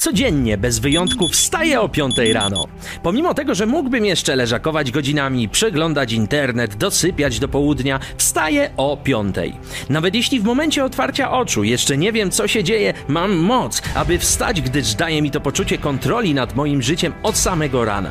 Codziennie, 0.00 0.58
bez 0.58 0.78
wyjątku, 0.78 1.28
wstaję 1.28 1.80
o 1.80 1.88
5 1.88 2.16
rano. 2.32 2.66
Pomimo 3.02 3.34
tego, 3.34 3.54
że 3.54 3.66
mógłbym 3.66 4.04
jeszcze 4.04 4.36
leżakować 4.36 4.90
godzinami, 4.90 5.48
przeglądać 5.48 6.12
internet, 6.12 6.74
dosypiać 6.74 7.38
do 7.38 7.48
południa, 7.48 8.00
wstaję 8.16 8.70
o 8.76 8.96
5. 8.96 9.36
Nawet 9.88 10.14
jeśli 10.14 10.40
w 10.40 10.44
momencie 10.44 10.84
otwarcia 10.84 11.32
oczu 11.32 11.64
jeszcze 11.64 11.96
nie 11.96 12.12
wiem, 12.12 12.30
co 12.30 12.48
się 12.48 12.64
dzieje, 12.64 12.94
mam 13.08 13.36
moc, 13.36 13.82
aby 13.94 14.18
wstać, 14.18 14.60
gdyż 14.60 14.94
daje 14.94 15.22
mi 15.22 15.30
to 15.30 15.40
poczucie 15.40 15.78
kontroli 15.78 16.34
nad 16.34 16.56
moim 16.56 16.82
życiem 16.82 17.12
od 17.22 17.36
samego 17.36 17.84
rana. 17.84 18.10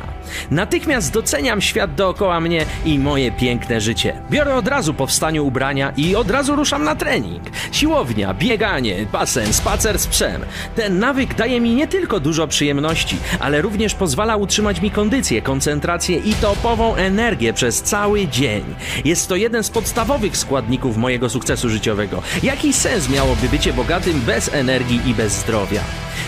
Natychmiast 0.50 1.12
doceniam 1.12 1.60
świat 1.60 1.94
dookoła 1.94 2.40
mnie 2.40 2.66
i 2.84 2.98
moje 2.98 3.32
piękne 3.32 3.80
życie. 3.80 4.22
Biorę 4.30 4.54
od 4.54 4.68
razu 4.68 4.94
po 4.94 5.06
wstaniu 5.06 5.46
ubrania 5.46 5.92
i 5.96 6.16
od 6.16 6.30
razu 6.30 6.56
ruszam 6.56 6.84
na 6.84 6.96
trening. 6.96 7.42
Siłownia, 7.72 8.34
bieganie, 8.34 9.06
basen, 9.12 9.52
spacer 9.52 9.98
z 9.98 10.06
psem. 10.06 10.42
Ten 10.76 10.98
nawyk 10.98 11.34
daje 11.34 11.60
mi 11.60 11.79
nie 11.80 11.86
tylko 11.86 12.20
dużo 12.20 12.46
przyjemności, 12.46 13.16
ale 13.38 13.62
również 13.62 13.94
pozwala 13.94 14.36
utrzymać 14.36 14.80
mi 14.80 14.90
kondycję, 14.90 15.42
koncentrację 15.42 16.16
i 16.16 16.34
topową 16.34 16.94
energię 16.94 17.52
przez 17.52 17.82
cały 17.82 18.28
dzień. 18.28 18.64
Jest 19.04 19.28
to 19.28 19.36
jeden 19.36 19.64
z 19.64 19.70
podstawowych 19.70 20.36
składników 20.36 20.96
mojego 20.96 21.28
sukcesu 21.28 21.68
życiowego. 21.68 22.22
Jaki 22.42 22.72
sens 22.72 23.08
miałoby 23.08 23.48
bycie 23.48 23.72
bogatym 23.72 24.20
bez 24.20 24.54
energii 24.54 25.00
i 25.06 25.14
bez 25.14 25.32
zdrowia? 25.32 25.80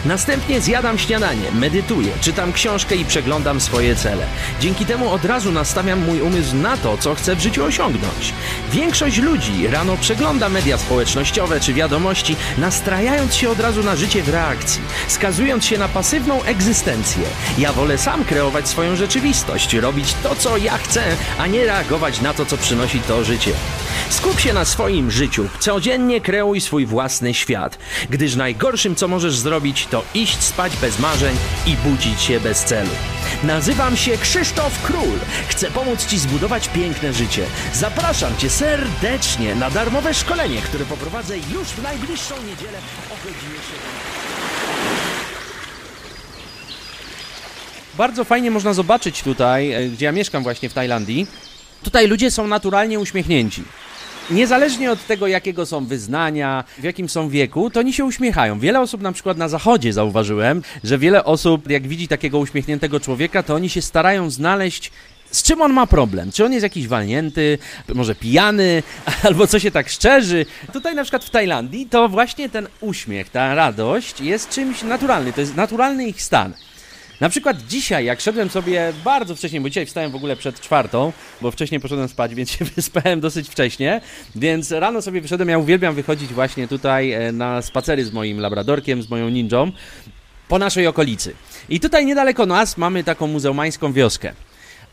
Następnie 0.05 0.61
zjadam 0.61 0.98
śniadanie, 0.98 1.51
medytuję, 1.55 2.12
czytam 2.20 2.53
książkę 2.53 2.97
i 2.97 3.05
przeglądam 3.05 3.61
swoje 3.61 3.97
cele. 3.97 4.27
Dzięki 4.61 4.87
temu 4.87 5.11
od 5.11 5.25
razu 5.25 5.53
nastawiam 5.53 6.05
mój 6.05 6.20
umysł 6.20 6.56
na 6.56 6.77
to, 6.77 6.97
co 6.98 7.14
chcę 7.14 7.37
w 7.37 7.41
życiu 7.41 7.64
osiągnąć. 7.64 8.34
Większość 8.73 9.19
ludzi 9.19 9.66
rano 9.66 9.97
przegląda 9.97 10.48
media 10.48 10.78
społecznościowe 10.78 11.61
czy 11.61 11.75
wiadomości, 11.75 12.37
nastrajając 12.59 13.34
się 13.34 13.50
od 13.50 13.61
razu 13.61 13.83
na 13.83 13.97
życie 13.97 14.23
w 14.23 14.28
reakcji, 14.28 14.83
skazując 15.42 15.64
się 15.64 15.78
na 15.78 15.88
pasywną 15.88 16.42
egzystencję. 16.42 17.23
Ja 17.59 17.73
wolę 17.73 17.98
sam 17.98 18.24
kreować 18.24 18.69
swoją 18.69 18.96
rzeczywistość, 18.96 19.75
robić 19.75 20.14
to, 20.22 20.34
co 20.36 20.56
ja 20.56 20.78
chcę, 20.78 21.03
a 21.39 21.47
nie 21.47 21.64
reagować 21.64 22.20
na 22.20 22.34
to, 22.34 22.47
co 22.47 22.56
przynosi 22.56 23.00
to 23.00 23.25
życie. 23.25 23.52
Skup 24.11 24.41
się 24.41 24.52
na 24.52 24.64
swoim 24.64 25.11
życiu, 25.11 25.48
codziennie 25.61 26.20
kreuj 26.20 26.61
swój 26.61 26.86
własny 26.86 27.34
świat, 27.34 27.78
gdyż 28.11 28.34
najgorszym, 28.34 28.94
co 28.94 29.08
możesz 29.08 29.36
zrobić, 29.36 29.86
to 29.86 30.05
iść 30.14 30.42
spać 30.42 30.77
bez 30.77 30.98
marzeń 30.98 31.36
i 31.67 31.77
budzić 31.77 32.20
się 32.20 32.41
bez 32.41 32.64
celu. 32.64 32.91
Nazywam 33.45 33.97
się 33.97 34.19
Krzysztof 34.19 34.83
Król. 34.83 35.19
Chcę 35.48 35.70
pomóc 35.70 36.06
Ci 36.06 36.19
zbudować 36.19 36.69
piękne 36.69 37.12
życie. 37.12 37.47
Zapraszam 37.74 38.36
Cię 38.36 38.50
serdecznie 38.50 39.55
na 39.55 39.70
darmowe 39.70 40.14
szkolenie, 40.14 40.62
które 40.62 40.84
poprowadzę 40.84 41.39
już 41.39 41.69
w 41.69 41.83
najbliższą 41.83 42.34
niedzielę 42.42 42.78
o 43.11 43.17
godzinie 43.24 43.58
7. 43.70 44.31
Bardzo 48.03 48.25
fajnie 48.25 48.50
można 48.50 48.75
zobaczyć 48.75 49.22
tutaj, 49.22 49.72
e, 49.72 49.89
gdzie 49.89 50.06
ja 50.06 50.12
mieszkam 50.12 50.42
właśnie 50.42 50.69
w 50.69 50.75
Tajlandii. 50.75 51.27
Tutaj 51.83 52.08
ludzie 52.08 52.31
są 52.31 52.47
naturalnie 52.47 53.00
uśmiechnięci. 53.00 53.62
Niezależnie 54.31 54.92
od 54.92 55.06
tego, 55.06 55.27
jakiego 55.27 55.67
są 55.67 55.86
wyznania, 55.86 56.64
w 56.78 56.83
jakim 56.83 57.08
są 57.08 57.28
wieku, 57.28 57.70
to 57.70 57.80
oni 57.80 57.92
się 57.92 58.05
uśmiechają. 58.05 58.58
Wiele 58.58 58.80
osób, 58.80 59.03
na 59.03 59.12
przykład 59.12 59.39
na 59.39 59.48
zachodzie, 59.48 59.92
zauważyłem, 59.92 60.62
że 60.84 60.98
wiele 60.98 61.25
osób, 61.25 61.70
jak 61.70 61.89
widzi 61.89 62.08
takiego 62.08 62.39
uśmiechniętego 62.39 63.00
człowieka, 63.00 63.42
to 63.42 63.55
oni 63.55 63.69
się 63.69 63.83
starają 63.83 64.30
znaleźć 64.30 64.92
z 65.30 65.42
czym 65.42 65.62
on 65.62 65.73
ma 65.73 65.86
problem? 65.86 66.33
Czy 66.33 66.45
on 66.45 66.53
jest 66.53 66.62
jakiś 66.62 66.89
walnięty, 66.89 67.58
może 67.95 68.14
pijany, 68.14 68.83
albo 69.28 69.47
co 69.47 69.58
się 69.58 69.70
tak 69.70 69.89
szczerzy? 69.89 70.47
Tutaj 70.73 70.95
na 70.95 71.03
przykład 71.03 71.25
w 71.25 71.30
Tajlandii 71.30 71.86
to 71.86 72.08
właśnie 72.08 72.48
ten 72.48 72.69
uśmiech, 72.80 73.28
ta 73.28 73.55
radość 73.55 74.20
jest 74.20 74.50
czymś 74.50 74.83
naturalnym, 74.83 75.33
to 75.33 75.41
jest 75.41 75.56
naturalny 75.56 76.08
ich 76.08 76.23
stan. 76.23 76.53
Na 77.23 77.28
przykład 77.28 77.67
dzisiaj, 77.69 78.05
jak 78.05 78.20
szedłem 78.20 78.51
sobie 78.51 78.92
bardzo 79.05 79.37
wcześnie, 79.37 79.61
bo 79.61 79.69
dzisiaj 79.69 79.87
wstałem 79.87 80.11
w 80.11 80.15
ogóle 80.15 80.37
przed 80.37 80.61
czwartą, 80.61 81.12
bo 81.41 81.51
wcześniej 81.51 81.81
poszedłem 81.81 82.09
spać, 82.09 82.34
więc 82.39 82.51
się 82.51 82.64
wyspałem 82.64 83.20
dosyć 83.20 83.48
wcześnie, 83.48 84.01
więc 84.36 84.70
rano 84.70 85.02
sobie 85.02 85.20
wyszedłem, 85.20 85.48
ja 85.48 85.58
uwielbiam 85.58 85.95
wychodzić 85.95 86.33
właśnie 86.33 86.69
tutaj 86.69 87.13
e, 87.13 87.33
na 87.33 87.63
spacery 87.63 88.05
z 88.05 88.13
moim 88.13 88.41
labradorkiem, 88.41 89.02
z 89.02 89.11
moją 89.11 89.29
ninją, 89.29 89.73
po 90.48 90.58
naszej 90.58 90.86
okolicy. 90.86 91.35
I 91.69 91.80
tutaj 91.80 92.07
niedaleko 92.07 92.46
nas 92.46 92.77
mamy 92.77 93.05
taką 93.05 93.27
muzełmańską 93.27 93.92
wioskę. 93.92 94.33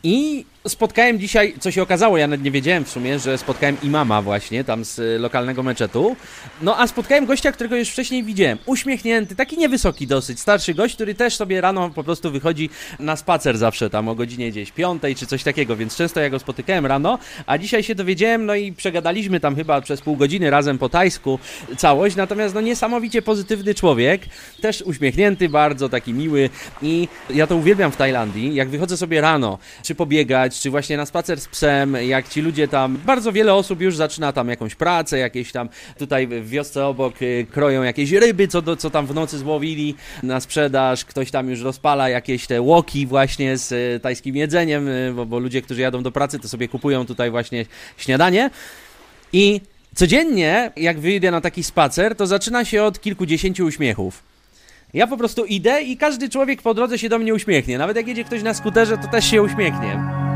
I 0.02 0.44
spotkałem 0.68 1.18
dzisiaj, 1.18 1.54
co 1.60 1.70
się 1.70 1.82
okazało, 1.82 2.18
ja 2.18 2.26
nawet 2.26 2.44
nie 2.44 2.50
wiedziałem 2.50 2.84
w 2.84 2.90
sumie, 2.90 3.18
że 3.18 3.38
spotkałem 3.38 3.76
imama 3.82 4.22
właśnie 4.22 4.64
tam 4.64 4.84
z 4.84 4.98
y, 4.98 5.18
lokalnego 5.18 5.62
meczetu. 5.62 6.16
No 6.62 6.80
a 6.80 6.86
spotkałem 6.86 7.26
gościa, 7.26 7.52
którego 7.52 7.76
już 7.76 7.88
wcześniej 7.88 8.24
widziałem. 8.24 8.58
Uśmiechnięty, 8.66 9.36
taki 9.36 9.58
niewysoki 9.58 10.06
dosyć, 10.06 10.40
starszy 10.40 10.74
gość, 10.74 10.94
który 10.94 11.14
też 11.14 11.36
sobie 11.36 11.60
rano 11.60 11.90
po 11.90 12.04
prostu 12.04 12.30
wychodzi 12.30 12.70
na 12.98 13.16
spacer 13.16 13.58
zawsze 13.58 13.90
tam 13.90 14.08
o 14.08 14.14
godzinie 14.14 14.50
gdzieś 14.50 14.72
piątej 14.72 15.14
czy 15.16 15.26
coś 15.26 15.42
takiego, 15.42 15.76
więc 15.76 15.96
często 15.96 16.20
ja 16.20 16.30
go 16.30 16.38
spotykałem 16.38 16.86
rano, 16.86 17.18
a 17.46 17.58
dzisiaj 17.58 17.82
się 17.82 17.94
dowiedziałem, 17.94 18.46
no 18.46 18.54
i 18.54 18.72
przegadaliśmy 18.72 19.40
tam 19.40 19.56
chyba 19.56 19.80
przez 19.80 20.00
pół 20.00 20.16
godziny 20.16 20.50
razem 20.50 20.78
po 20.78 20.88
tajsku 20.88 21.38
całość, 21.76 22.16
natomiast 22.16 22.54
no 22.54 22.60
niesamowicie 22.60 23.22
pozytywny 23.22 23.74
człowiek, 23.74 24.22
też 24.60 24.82
uśmiechnięty, 24.82 25.48
bardzo 25.48 25.88
taki 25.88 26.14
miły 26.14 26.50
i 26.82 27.08
ja 27.30 27.46
to 27.46 27.56
uwielbiam 27.56 27.92
w 27.92 27.96
Tajlandii, 27.96 28.54
jak 28.54 28.68
wychodzę 28.68 28.96
sobie 28.96 29.20
rano, 29.20 29.58
czy 29.82 29.94
pobiegać, 29.94 30.49
czy 30.58 30.70
właśnie 30.70 30.96
na 30.96 31.06
spacer 31.06 31.40
z 31.40 31.48
psem, 31.48 31.96
jak 32.06 32.28
ci 32.28 32.40
ludzie 32.40 32.68
tam, 32.68 32.98
bardzo 33.06 33.32
wiele 33.32 33.54
osób 33.54 33.80
już 33.80 33.96
zaczyna 33.96 34.32
tam 34.32 34.48
jakąś 34.48 34.74
pracę, 34.74 35.18
jakieś 35.18 35.52
tam 35.52 35.68
tutaj 35.98 36.26
w 36.26 36.48
wiosce 36.48 36.86
obok 36.86 37.22
y, 37.22 37.46
kroją 37.50 37.82
jakieś 37.82 38.12
ryby, 38.12 38.48
co, 38.48 38.62
do, 38.62 38.76
co 38.76 38.90
tam 38.90 39.06
w 39.06 39.14
nocy 39.14 39.38
złowili 39.38 39.94
na 40.22 40.40
sprzedaż, 40.40 41.04
ktoś 41.04 41.30
tam 41.30 41.50
już 41.50 41.60
rozpala 41.60 42.08
jakieś 42.08 42.46
te 42.46 42.62
łoki 42.62 43.06
właśnie 43.06 43.58
z 43.58 43.72
y, 43.72 44.00
tajskim 44.00 44.36
jedzeniem, 44.36 44.88
y, 44.88 45.12
bo, 45.16 45.26
bo 45.26 45.38
ludzie, 45.38 45.62
którzy 45.62 45.80
jadą 45.80 46.02
do 46.02 46.12
pracy, 46.12 46.38
to 46.38 46.48
sobie 46.48 46.68
kupują 46.68 47.06
tutaj 47.06 47.30
właśnie 47.30 47.66
śniadanie 47.96 48.50
i 49.32 49.60
codziennie, 49.94 50.70
jak 50.76 51.00
wyjdę 51.00 51.30
na 51.30 51.40
taki 51.40 51.64
spacer, 51.64 52.16
to 52.16 52.26
zaczyna 52.26 52.64
się 52.64 52.82
od 52.82 53.00
kilkudziesięciu 53.00 53.66
uśmiechów. 53.66 54.30
Ja 54.94 55.06
po 55.06 55.16
prostu 55.16 55.44
idę 55.44 55.82
i 55.82 55.96
każdy 55.96 56.28
człowiek 56.28 56.62
po 56.62 56.74
drodze 56.74 56.98
się 56.98 57.08
do 57.08 57.18
mnie 57.18 57.34
uśmiechnie. 57.34 57.78
Nawet 57.78 57.96
jak 57.96 58.08
jedzie 58.08 58.24
ktoś 58.24 58.42
na 58.42 58.54
skuterze, 58.54 58.98
to 58.98 59.08
też 59.08 59.30
się 59.30 59.42
uśmiechnie. 59.42 60.29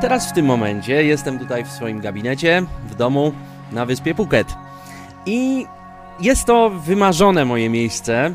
Teraz 0.00 0.30
w 0.30 0.32
tym 0.32 0.46
momencie 0.46 1.04
jestem 1.04 1.38
tutaj 1.38 1.64
w 1.64 1.70
swoim 1.70 2.00
gabinecie, 2.00 2.62
w 2.90 2.94
domu, 2.94 3.32
na 3.72 3.86
wyspie 3.86 4.14
Phuket. 4.14 4.54
I 5.26 5.66
jest 6.20 6.44
to 6.44 6.70
wymarzone 6.70 7.44
moje 7.44 7.70
miejsce, 7.70 8.34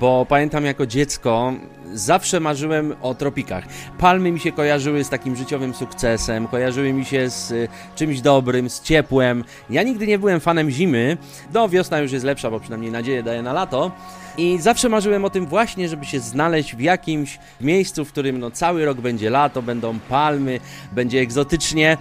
bo 0.00 0.26
pamiętam 0.28 0.64
jako 0.64 0.86
dziecko 0.86 1.52
zawsze 1.94 2.40
marzyłem 2.40 2.94
o 3.02 3.14
tropikach. 3.14 3.64
Palmy 3.98 4.32
mi 4.32 4.40
się 4.40 4.52
kojarzyły 4.52 5.04
z 5.04 5.08
takim 5.08 5.36
życiowym 5.36 5.74
sukcesem, 5.74 6.48
kojarzyły 6.48 6.92
mi 6.92 7.04
się 7.04 7.30
z 7.30 7.50
y, 7.50 7.68
czymś 7.96 8.20
dobrym, 8.20 8.70
z 8.70 8.82
ciepłem. 8.82 9.44
Ja 9.70 9.82
nigdy 9.82 10.06
nie 10.06 10.18
byłem 10.18 10.40
fanem 10.40 10.70
zimy. 10.70 11.16
No, 11.54 11.68
wiosna 11.68 11.98
już 11.98 12.12
jest 12.12 12.24
lepsza, 12.24 12.50
bo 12.50 12.60
przynajmniej 12.60 12.92
nadzieję 12.92 13.22
daje 13.22 13.42
na 13.42 13.52
lato. 13.52 13.90
I 14.38 14.58
zawsze 14.60 14.88
marzyłem 14.88 15.24
o 15.24 15.30
tym 15.30 15.46
właśnie, 15.46 15.88
żeby 15.88 16.04
się 16.04 16.20
znaleźć 16.20 16.76
w 16.76 16.80
jakimś 16.80 17.38
miejscu, 17.60 18.04
w 18.04 18.12
którym 18.12 18.38
no, 18.38 18.50
cały 18.50 18.84
rok 18.84 19.00
będzie 19.00 19.30
lato, 19.30 19.62
będą 19.62 19.98
palmy, 19.98 20.60
będzie 20.92 21.20
egzotycznie. 21.20 21.98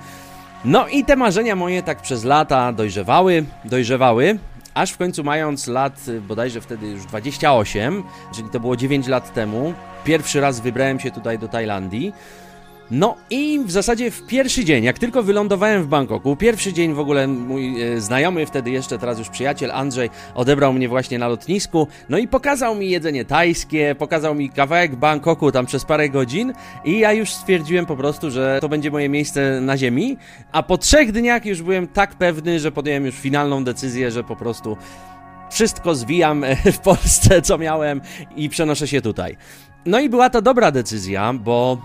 No 0.66 0.88
i 0.88 1.06
te 1.06 1.16
marzenia 1.16 1.56
moje 1.56 1.84
tak 1.84 2.02
przez 2.02 2.24
lata 2.24 2.74
dojrzewały, 2.74 3.46
dojrzewały, 3.66 4.40
aż 4.74 4.92
w 4.92 4.98
końcu 4.98 5.24
mając 5.24 5.68
lat 5.68 6.08
y, 6.08 6.22
bodajże 6.22 6.62
wtedy 6.62 6.88
już 6.88 7.06
28, 7.06 8.04
czyli 8.36 8.50
to 8.50 8.60
było 8.60 8.76
9 8.76 9.08
lat 9.08 9.34
temu, 9.34 9.74
pierwszy 10.04 10.42
raz 10.42 10.60
wybrałem 10.60 11.00
się 11.00 11.12
tutaj 11.12 11.40
do 11.40 11.48
Tajlandii. 11.48 12.14
No 12.92 13.16
i 13.30 13.60
w 13.66 13.72
zasadzie 13.72 14.12
w 14.12 14.28
pierwszy 14.28 14.66
dzień, 14.66 14.84
jak 14.84 15.00
tylko 15.00 15.24
wylądowałem 15.24 15.84
w 15.84 15.88
Bangkoku, 15.88 16.36
pierwszy 16.36 16.74
dzień 16.74 16.94
w 16.94 17.00
ogóle 17.00 17.28
mój 17.28 17.82
e, 17.82 18.02
znajomy, 18.02 18.46
wtedy 18.46 18.72
jeszcze 18.72 18.98
teraz 18.98 19.20
już 19.20 19.30
przyjaciel 19.30 19.72
Andrzej, 19.72 20.10
odebrał 20.36 20.74
mnie 20.74 20.90
właśnie 20.90 21.20
na 21.20 21.28
lotnisku, 21.28 21.88
no 22.10 22.18
i 22.18 22.28
pokazał 22.28 22.76
mi 22.76 22.90
jedzenie 22.90 23.26
tajskie, 23.26 23.96
pokazał 24.00 24.36
mi 24.36 24.50
kawałek 24.50 24.96
Bangkoku 24.96 25.52
tam 25.52 25.66
przez 25.66 25.86
parę 25.86 26.10
godzin 26.10 26.54
i 26.86 27.00
ja 27.00 27.14
już 27.14 27.30
stwierdziłem 27.30 27.86
po 27.86 27.96
prostu, 27.96 28.32
że 28.32 28.58
to 28.62 28.70
będzie 28.70 28.92
moje 28.92 29.10
miejsce 29.10 29.62
na 29.62 29.78
ziemi, 29.78 30.18
a 30.52 30.64
po 30.64 30.78
trzech 30.78 31.12
dniach 31.12 31.46
już 31.46 31.62
byłem 31.62 31.88
tak 31.88 32.16
pewny, 32.16 32.60
że 32.60 32.72
podjąłem 32.72 33.06
już 33.06 33.16
finalną 33.16 33.64
decyzję, 33.64 34.12
że 34.12 34.24
po 34.24 34.36
prostu 34.36 34.78
wszystko 35.52 35.96
zwijam 35.96 36.46
w 36.74 36.80
Polsce, 36.80 37.42
co 37.42 37.58
miałem 37.58 38.02
i 38.36 38.50
przenoszę 38.50 38.88
się 38.88 39.02
tutaj. 39.02 39.38
No 39.86 40.00
i 40.00 40.10
była 40.10 40.30
to 40.30 40.42
dobra 40.42 40.72
decyzja, 40.72 41.34
bo 41.34 41.78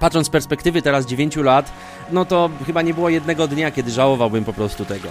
patrząc 0.00 0.26
z 0.26 0.30
perspektywy 0.30 0.82
teraz 0.82 1.06
9 1.06 1.36
lat, 1.36 1.72
no 2.10 2.24
to 2.24 2.50
chyba 2.66 2.82
nie 2.82 2.94
było 2.94 3.08
jednego 3.08 3.48
dnia, 3.48 3.70
kiedy 3.70 3.90
żałowałbym 3.90 4.44
po 4.44 4.52
prostu 4.52 4.84
tego. 4.84 5.08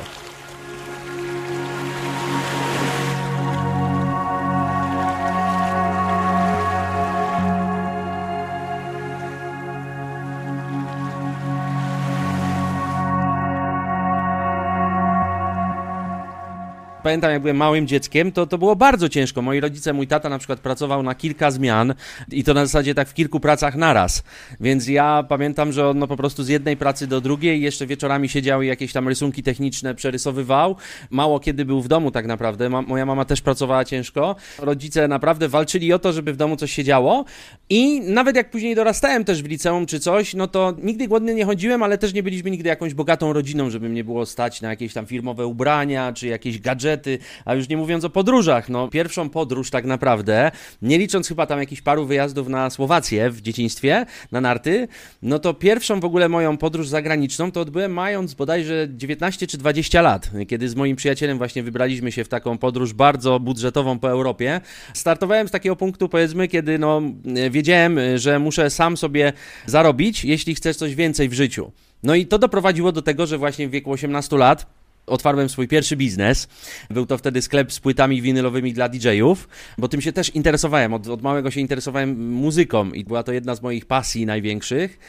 Pamiętam 17.03 17.31
jak 17.31 17.41
byłem 17.41 17.57
małym 17.57 17.87
dzieckiem, 17.87 18.31
to 18.31 18.47
to 18.47 18.57
było 18.57 18.75
bardzo 18.75 19.09
ciężko. 19.09 19.41
Moi 19.41 19.59
rodzice, 19.59 19.93
mój 19.93 20.07
tata 20.07 20.29
na 20.29 20.37
przykład 20.37 20.59
pracował 20.59 21.03
na 21.03 21.15
kilka 21.15 21.51
zmian 21.51 21.93
i 22.31 22.43
to 22.43 22.53
na 22.53 22.65
zasadzie 22.65 22.95
tak 22.95 23.09
w 23.09 23.13
kilku 23.13 23.39
pracach 23.39 23.75
naraz. 23.75 24.23
Więc 24.59 24.87
ja 24.87 25.23
pamiętam, 25.29 25.71
że 25.71 25.89
on 25.89 25.99
no, 25.99 26.07
po 26.07 26.17
prostu 26.17 26.43
z 26.43 26.47
jednej 26.47 26.77
pracy 26.77 27.07
do 27.07 27.21
drugiej, 27.21 27.61
jeszcze 27.61 27.87
wieczorami 27.87 28.29
siedział 28.29 28.61
i 28.61 28.67
jakieś 28.67 28.93
tam 28.93 29.07
rysunki 29.07 29.43
techniczne 29.43 29.95
przerysowywał. 29.95 30.75
Mało 31.09 31.39
kiedy 31.39 31.65
był 31.65 31.81
w 31.81 31.87
domu 31.87 32.11
tak 32.11 32.25
naprawdę. 32.25 32.69
Ma, 32.69 32.81
moja 32.81 33.05
mama 33.05 33.25
też 33.25 33.41
pracowała 33.41 33.85
ciężko. 33.85 34.35
Rodzice 34.59 35.07
naprawdę 35.07 35.47
walczyli 35.47 35.93
o 35.93 35.99
to, 35.99 36.13
żeby 36.13 36.33
w 36.33 36.37
domu 36.37 36.55
coś 36.55 36.71
się 36.71 36.83
działo. 36.83 37.25
I 37.69 38.01
nawet 38.01 38.35
jak 38.35 38.49
później 38.49 38.75
dorastałem 38.75 39.25
też 39.25 39.43
w 39.43 39.45
liceum 39.45 39.85
czy 39.85 39.99
coś, 39.99 40.33
no 40.33 40.47
to 40.47 40.73
nigdy 40.83 41.07
głodny 41.07 41.35
nie 41.35 41.45
chodziłem, 41.45 41.83
ale 41.83 41.97
też 41.97 42.13
nie 42.13 42.23
byliśmy 42.23 42.51
nigdy 42.51 42.69
jakąś 42.69 42.93
bogatą 42.93 43.33
rodziną, 43.33 43.69
żeby 43.69 43.89
mnie 43.89 44.03
było 44.03 44.25
stać 44.25 44.61
na 44.61 44.69
jakieś 44.69 44.93
tam 44.93 45.05
firmowe 45.05 45.47
ubrania 45.47 46.13
czy 46.13 46.27
jakieś 46.27 46.59
gadżety, 46.59 46.92
a 47.45 47.55
już 47.55 47.69
nie 47.69 47.77
mówiąc 47.77 48.03
o 48.03 48.09
podróżach. 48.09 48.69
No, 48.69 48.87
pierwszą 48.87 49.29
podróż 49.29 49.69
tak 49.69 49.85
naprawdę, 49.85 50.51
nie 50.81 50.97
licząc 50.97 51.27
chyba 51.27 51.45
tam 51.45 51.59
jakichś 51.59 51.81
paru 51.81 52.05
wyjazdów 52.05 52.47
na 52.47 52.69
Słowację 52.69 53.29
w 53.29 53.41
dzieciństwie, 53.41 54.05
na 54.31 54.41
narty, 54.41 54.87
no 55.21 55.39
to 55.39 55.53
pierwszą 55.53 55.99
w 55.99 56.05
ogóle 56.05 56.29
moją 56.29 56.57
podróż 56.57 56.87
zagraniczną 56.87 57.51
to 57.51 57.61
odbyłem 57.61 57.93
mając 57.93 58.33
bodajże 58.33 58.87
19 58.89 59.47
czy 59.47 59.57
20 59.57 60.01
lat, 60.01 60.29
kiedy 60.47 60.69
z 60.69 60.75
moim 60.75 60.95
przyjacielem 60.95 61.37
właśnie 61.37 61.63
wybraliśmy 61.63 62.11
się 62.11 62.23
w 62.23 62.27
taką 62.27 62.57
podróż 62.57 62.93
bardzo 62.93 63.39
budżetową 63.39 63.99
po 63.99 64.09
Europie. 64.09 64.61
Startowałem 64.93 65.47
z 65.47 65.51
takiego 65.51 65.75
punktu, 65.75 66.09
powiedzmy, 66.09 66.47
kiedy 66.47 66.79
no, 66.79 67.01
wiedziałem, 67.51 67.99
że 68.15 68.39
muszę 68.39 68.69
sam 68.69 68.97
sobie 68.97 69.33
zarobić, 69.65 70.25
jeśli 70.25 70.55
chcesz 70.55 70.77
coś 70.77 70.95
więcej 70.95 71.29
w 71.29 71.33
życiu. 71.33 71.71
No 72.03 72.15
i 72.15 72.25
to 72.25 72.39
doprowadziło 72.39 72.91
do 72.91 73.01
tego, 73.01 73.25
że 73.25 73.37
właśnie 73.37 73.67
w 73.67 73.71
wieku 73.71 73.91
18 73.91 74.37
lat 74.37 74.82
otwarłem 75.05 75.49
swój 75.49 75.67
pierwszy 75.67 75.95
biznes. 75.95 76.47
Był 76.89 77.05
to 77.05 77.17
wtedy 77.17 77.41
sklep 77.41 77.71
z 77.73 77.79
płytami 77.79 78.21
winylowymi 78.21 78.73
dla 78.73 78.89
DJ-ów, 78.89 79.47
bo 79.77 79.87
tym 79.87 80.01
się 80.01 80.13
też 80.13 80.29
interesowałem. 80.29 80.93
Od, 80.93 81.07
od 81.07 81.21
małego 81.21 81.51
się 81.51 81.61
interesowałem 81.61 82.31
muzyką 82.31 82.91
i 82.91 83.03
była 83.03 83.23
to 83.23 83.33
jedna 83.33 83.55
z 83.55 83.61
moich 83.61 83.85
pasji 83.85 84.25
największych. 84.25 84.99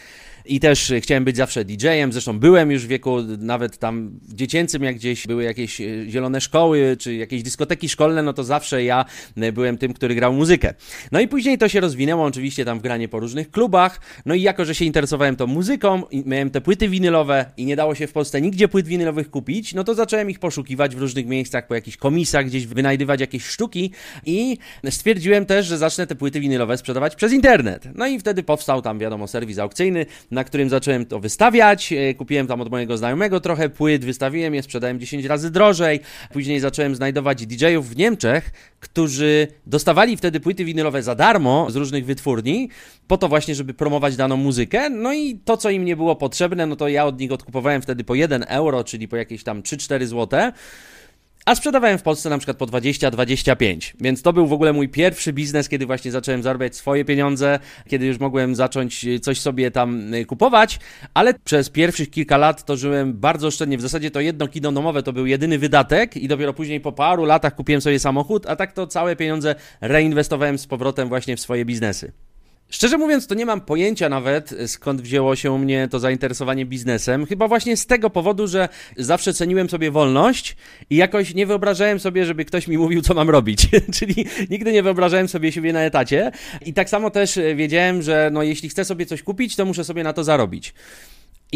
I 0.47 0.61
też 0.61 0.93
chciałem 1.01 1.25
być 1.25 1.37
zawsze 1.37 1.65
DJ-em, 1.65 2.13
zresztą 2.13 2.39
byłem 2.39 2.71
już 2.71 2.85
w 2.85 2.89
wieku 2.89 3.23
nawet 3.39 3.79
tam 3.79 4.21
dziecięcym, 4.23 4.83
jak 4.83 4.95
gdzieś 4.97 5.27
były 5.27 5.45
jakieś 5.45 5.81
e, 5.81 5.85
zielone 6.09 6.41
szkoły, 6.41 6.97
czy 7.01 7.15
jakieś 7.15 7.43
dyskoteki 7.43 7.89
szkolne, 7.89 8.23
no 8.23 8.33
to 8.33 8.45
zawsze 8.45 8.85
ja 8.85 9.05
e, 9.37 9.53
byłem 9.53 9.79
tym, 9.79 9.95
który 9.95 10.15
grał 10.15 10.33
muzykę. 10.33 10.75
No 11.13 11.21
i 11.21 11.29
później 11.29 11.59
to 11.59 11.69
się 11.69 11.81
rozwinęło 11.81 12.25
oczywiście 12.25 12.65
tam 12.65 12.79
w 12.79 12.83
granie 12.83 13.09
po 13.09 13.21
różnych 13.21 13.51
klubach, 13.51 14.01
no 14.27 14.35
i 14.35 14.43
jako, 14.43 14.65
że 14.65 14.75
się 14.75 14.85
interesowałem 14.85 15.37
tą 15.37 15.47
muzyką, 15.47 16.03
miałem 16.27 16.51
te 16.51 16.61
płyty 16.61 16.89
winylowe 16.89 17.47
i 17.57 17.65
nie 17.65 17.77
dało 17.77 17.95
się 17.95 18.07
w 18.07 18.13
Polsce 18.13 18.41
nigdzie 18.41 18.69
płyt 18.69 18.87
winylowych 18.87 19.31
kupić, 19.31 19.75
no 19.75 19.85
to 19.85 19.95
zacząłem 19.95 20.31
ich 20.31 20.39
poszukiwać 20.39 20.97
w 20.97 20.99
różnych 20.99 21.27
miejscach, 21.27 21.67
po 21.67 21.75
jakichś 21.75 21.97
komisach, 21.97 22.47
gdzieś 22.47 22.67
wynajdywać 22.67 23.21
jakieś 23.21 23.45
sztuki 23.45 23.91
i 24.27 24.59
stwierdziłem 24.91 25.47
też, 25.47 25.67
że 25.67 25.79
zacznę 25.79 26.07
te 26.07 26.15
płyty 26.15 26.41
winylowe 26.41 26.79
sprzedawać 26.79 27.17
przez 27.17 27.33
internet. 27.33 27.89
No 27.95 28.07
i 28.07 28.19
wtedy 28.19 28.43
powstał 28.43 28.83
tam, 28.83 28.99
wiadomo, 28.99 29.27
serwis 29.27 29.59
aukcyjny, 29.59 30.07
na 30.35 30.45
którym 30.45 30.69
zacząłem 30.69 31.07
to 31.07 31.21
wystawiać. 31.21 31.93
E, 31.93 32.15
kupiłem 32.15 32.47
tam 32.47 32.61
od 32.61 32.71
mojego 32.71 32.97
znajomego 32.97 33.41
trochę 33.41 33.69
płyt, 33.69 34.05
wystawiłem 34.05 34.55
je, 34.55 34.63
sprzedałem 34.63 35.01
10 35.01 35.25
razy 35.25 35.51
drożej. 35.51 36.01
Później 36.33 36.61
zacząłem 36.61 36.95
znajdować 36.95 37.47
DJ-ów 37.47 37.89
w 37.89 37.97
Niemczech, 37.97 38.53
którzy 38.81 39.49
dostawali 39.67 40.17
wtedy 40.17 40.41
płyty 40.41 40.65
winylowe 40.65 41.03
za 41.03 41.15
darmo 41.15 41.71
z 41.71 41.77
różnych 41.77 42.05
wytwórni, 42.05 42.69
po 43.09 43.19
to 43.19 43.29
właśnie, 43.29 43.55
żeby 43.55 43.75
promować 43.75 44.17
daną 44.17 44.37
muzykę. 44.37 44.91
No 44.91 45.13
i 45.13 45.39
to, 45.45 45.57
co 45.57 45.71
im 45.71 45.85
nie 45.85 45.97
było 45.97 46.17
potrzebne, 46.17 46.67
no 46.67 46.77
to 46.77 46.89
ja 46.89 47.05
od 47.07 47.21
nich 47.21 47.33
odkupowałem 47.33 47.83
wtedy 47.83 48.05
po 48.05 48.15
1 48.15 48.45
euro, 48.49 48.85
czyli 48.85 49.09
po 49.09 49.17
jakieś 49.17 49.45
tam 49.45 49.63
3-4 49.63 50.07
złote. 50.07 50.53
A 51.45 51.55
sprzedawałem 51.55 51.99
w 51.99 52.03
Polsce 52.03 52.31
na 52.31 52.39
przykład 52.39 52.57
po 52.57 52.67
20-25, 52.67 53.95
więc 54.01 54.23
to 54.23 54.33
był 54.33 54.47
w 54.47 54.53
ogóle 54.53 54.73
mój 54.73 54.89
pierwszy 54.89 55.33
biznes, 55.33 55.69
kiedy 55.69 55.87
właśnie 55.87 56.11
zacząłem 56.11 56.43
zarabiać 56.43 56.77
swoje 56.77 57.05
pieniądze, 57.05 57.59
kiedy 57.89 58.07
już 58.07 58.21
mogłem 58.21 58.55
zacząć 58.55 59.07
coś 59.23 59.41
sobie 59.41 59.71
tam 59.71 60.15
y, 60.15 60.25
kupować, 60.25 60.79
ale 61.15 61.35
przez 61.35 61.71
pierwszych 61.71 62.11
kilka 62.11 62.37
lat 62.37 62.65
to 62.65 62.77
żyłem 62.77 63.13
bardzo 63.13 63.47
oszczędnie. 63.47 63.79
W 63.79 63.83
zasadzie 63.83 64.11
to 64.11 64.21
jedno 64.21 64.49
kino 64.49 64.73
domowe 64.73 65.03
to 65.03 65.13
był 65.13 65.27
jedyny 65.27 65.59
wydatek 65.59 66.17
i 66.17 66.29
dopiero 66.29 66.53
później 66.53 66.81
po 66.81 66.93
paru 66.93 67.25
latach 67.25 67.55
kupiłem 67.55 67.81
sobie 67.81 67.99
samochód, 67.99 68.47
a 68.47 68.57
tak 68.57 68.73
to 68.73 68.87
całe 68.87 69.17
pieniądze 69.17 69.55
reinwestowałem 69.81 70.59
z 70.59 70.67
powrotem 70.67 71.09
właśnie 71.09 71.37
w 71.37 71.41
swoje 71.41 71.65
biznesy. 71.65 72.13
Szczerze 72.71 72.99
mówiąc, 72.99 73.27
to 73.27 73.35
nie 73.35 73.47
mam 73.47 73.61
pojęcia 73.61 74.09
nawet, 74.09 74.55
skąd 74.67 75.01
wzięło 75.03 75.37
się 75.37 75.53
u 75.53 75.59
mnie 75.59 75.89
to 75.91 75.99
zainteresowanie 75.99 76.67
biznesem. 76.67 77.27
Chyba 77.27 77.49
właśnie 77.49 77.77
z 77.77 77.87
tego 77.87 78.11
powodu, 78.11 78.47
że 78.47 78.69
zawsze 78.97 79.35
ceniłem 79.35 79.71
sobie 79.71 79.91
wolność 79.91 80.57
i 80.91 80.97
jakoś 80.97 81.35
nie 81.35 81.47
wyobrażałem 81.47 82.01
sobie, 82.01 82.27
żeby 82.27 82.45
ktoś 82.45 82.69
mi 82.69 82.79
mówił, 82.79 83.03
co 83.03 83.15
mam 83.15 83.31
robić. 83.31 83.69
Czyli 83.99 84.27
nigdy 84.51 84.73
nie 84.73 84.83
wyobrażałem 84.83 85.29
sobie 85.29 85.53
siebie 85.53 85.73
na 85.73 85.81
etacie. 85.81 86.31
I 86.67 86.73
tak 86.73 86.91
samo 86.91 87.11
też 87.11 87.39
wiedziałem, 87.57 88.03
że 88.03 88.31
no, 88.33 88.43
jeśli 88.43 88.69
chcę 88.69 88.85
sobie 88.85 89.07
coś 89.07 89.23
kupić, 89.23 89.57
to 89.57 89.65
muszę 89.65 89.85
sobie 89.85 90.05
na 90.05 90.13
to 90.13 90.25
zarobić. 90.25 90.75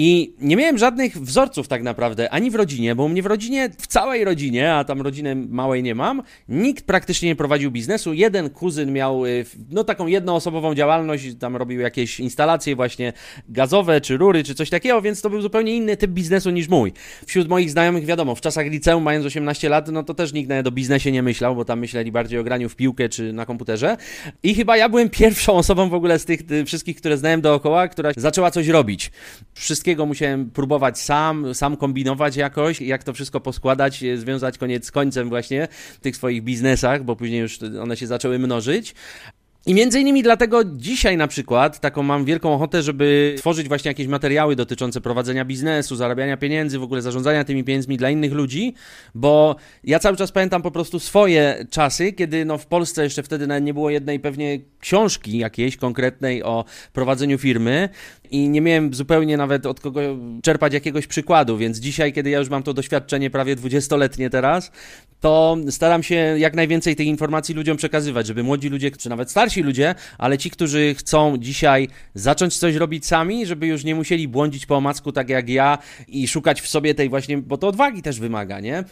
I 0.01 0.35
nie 0.41 0.57
miałem 0.57 0.79
żadnych 0.79 1.21
wzorców 1.21 1.69
tak 1.69 1.83
naprawdę, 1.83 2.31
ani 2.31 2.51
w 2.51 2.55
rodzinie, 2.55 2.95
bo 2.95 3.05
u 3.05 3.09
mnie 3.09 3.23
w 3.23 3.27
rodzinie, 3.27 3.71
w 3.79 3.87
całej 3.87 4.25
rodzinie, 4.25 4.75
a 4.75 4.85
tam 4.85 5.03
rodziny 5.03 5.35
małej 5.35 5.83
nie 5.83 5.95
mam, 5.95 6.23
nikt 6.49 6.85
praktycznie 6.85 7.29
nie 7.29 7.37
prowadził 7.37 7.71
biznesu. 7.71 8.13
Jeden 8.13 8.51
kuzyn 8.51 8.93
miał 8.93 9.27
y, 9.27 9.45
no 9.71 9.85
taką 9.85 10.07
jednoosobową 10.07 10.75
działalność, 10.75 11.35
tam 11.41 11.57
robił 11.57 11.81
jakieś 11.81 12.21
instalacje 12.21 12.77
właśnie 12.77 13.13
gazowe, 13.49 14.01
czy 14.01 14.17
rury, 14.17 14.45
czy 14.45 14.55
coś 14.55 14.71
takiego, 14.71 15.03
więc 15.03 15.23
to 15.23 15.31
był 15.31 15.41
zupełnie 15.41 15.77
inny 15.77 15.97
typ 15.97 16.11
biznesu 16.11 16.51
niż 16.51 16.69
mój. 16.69 16.93
Wśród 17.27 17.49
moich 17.49 17.71
znajomych, 17.71 18.05
wiadomo, 18.05 18.35
w 18.35 18.41
czasach 18.41 18.67
liceum, 18.67 19.03
mając 19.03 19.27
18 19.27 19.69
lat, 19.69 19.89
no 19.89 20.03
to 20.03 20.15
też 20.15 20.33
nikt 20.33 20.49
nawet 20.49 20.67
o 20.67 20.71
biznesie 20.71 21.13
nie 21.13 21.23
myślał, 21.23 21.57
bo 21.57 21.65
tam 21.65 21.79
myśleli 21.79 22.13
bardziej 22.13 22.39
o 22.39 22.45
graniu 22.45 22.69
w 22.69 22.77
piłkę, 22.77 23.09
czy 23.09 23.33
na 23.33 23.47
komputerze. 23.47 23.97
I 24.43 24.55
chyba 24.55 24.77
ja 24.77 24.89
byłem 24.89 25.11
pierwszą 25.21 25.53
osobą 25.53 25.89
w 25.89 25.95
ogóle 25.95 26.19
z 26.19 26.25
tych 26.25 26.41
wszystkich, 26.67 26.97
które 26.97 27.17
znałem 27.17 27.41
dookoła, 27.41 27.89
która 27.89 28.11
zaczęła 28.17 28.51
coś 28.51 28.69
robić. 28.69 29.11
Wszystkie 29.55 29.88
wszystkiego 29.89 30.07
musiałem 30.07 30.51
próbować 30.51 30.99
sam, 30.99 31.55
sam 31.55 31.77
kombinować 31.77 32.37
jakoś, 32.37 32.81
jak 32.81 33.05
to 33.05 33.13
wszystko 33.13 33.41
poskładać, 33.41 34.03
e, 34.03 34.17
związać 34.17 34.59
koniec 34.59 34.87
z 34.87 34.91
końcem 34.91 35.29
właśnie 35.29 35.69
w 35.71 36.01
tych 36.01 36.17
swoich 36.17 36.43
biznesach, 36.43 37.05
bo 37.05 37.17
później 37.17 37.41
już 37.41 37.59
one 37.83 37.97
się 37.97 38.07
zaczęły 38.07 38.39
mnożyć. 38.39 38.95
I 39.67 39.75
między 39.75 40.01
innymi 40.01 40.23
dlatego 40.23 40.65
dzisiaj 40.65 41.17
na 41.17 41.27
przykład 41.27 41.81
taką 41.81 42.03
mam 42.03 42.25
wielką 42.25 42.55
ochotę, 42.55 42.83
żeby 42.83 43.35
tworzyć 43.39 43.69
właśnie 43.69 43.89
jakieś 43.89 44.07
materiały 44.07 44.57
dotyczące 44.57 45.01
prowadzenia 45.01 45.45
biznesu, 45.45 45.97
zarabiania 45.97 46.37
pieniędzy, 46.37 46.79
w 46.79 46.83
ogóle 46.83 47.03
zarządzania 47.03 47.45
tymi 47.45 47.65
pieniędzmi 47.65 47.97
dla 47.97 48.11
innych 48.11 48.33
ludzi, 48.33 48.75
bo 49.15 49.57
ja 49.85 49.99
cały 49.99 50.17
czas 50.17 50.33
pamiętam 50.33 50.63
po 50.63 50.71
prostu 50.71 51.01
swoje 51.01 51.67
czasy, 51.71 52.13
kiedy 52.13 52.45
no 52.45 52.59
w 52.59 52.67
Polsce 52.67 53.05
jeszcze 53.05 53.23
wtedy 53.23 53.47
nawet 53.47 53.65
nie 53.65 53.75
było 53.75 53.91
jednej 53.91 54.21
pewnie 54.21 54.59
książki 54.81 55.39
jakiejś 55.39 55.77
konkretnej 55.77 56.43
o 56.43 56.65
prowadzeniu 56.93 57.39
firmy 57.39 57.89
i 58.31 58.49
nie 58.49 58.61
miałem 58.61 58.95
zupełnie 58.95 59.37
nawet 59.37 59.67
od 59.67 59.81
kogo 59.81 60.01
czerpać 60.43 60.73
jakiegoś 60.73 61.07
przykładu, 61.07 61.57
więc 61.57 61.79
dzisiaj, 61.79 62.13
kiedy 62.13 62.31
ja 62.31 62.39
już 62.39 62.49
mam 62.49 62.63
to 62.63 62.75
doświadczenie 62.75 63.31
prawie 63.31 63.57
20-letnie 63.57 64.31
teraz, 64.31 64.73
to 65.21 65.57
staram 65.71 66.03
się 66.03 66.15
jak 66.15 66.55
najwięcej 66.55 66.97
tych 66.97 67.07
informacji 67.07 67.55
ludziom 67.55 67.77
przekazywać, 67.77 68.27
żeby 68.27 68.43
młodzi 68.43 68.69
ludzie, 68.69 68.91
czy 68.91 69.09
nawet 69.09 69.31
starsi 69.31 69.63
ludzie, 69.63 69.95
ale 70.19 70.39
ci, 70.39 70.51
którzy 70.51 70.95
chcą 70.95 71.39
dzisiaj 71.39 71.89
zacząć 72.15 72.59
coś 72.59 72.75
robić 72.75 73.07
sami, 73.07 73.47
żeby 73.47 73.67
już 73.67 73.85
nie 73.85 73.95
musieli 73.95 74.29
błądzić 74.29 74.67
po 74.67 74.77
omacku 74.77 75.13
tak 75.13 75.29
jak 75.29 75.49
ja 75.49 75.79
i 76.09 76.29
szukać 76.29 76.61
w 76.61 76.69
sobie 76.69 76.95
tej 76.95 77.09
właśnie, 77.09 77.39
bo 77.39 77.59
to 77.59 77.69
odwagi 77.69 78.03
też 78.03 78.21
wymaga, 78.21 78.61
nie? 78.61 78.85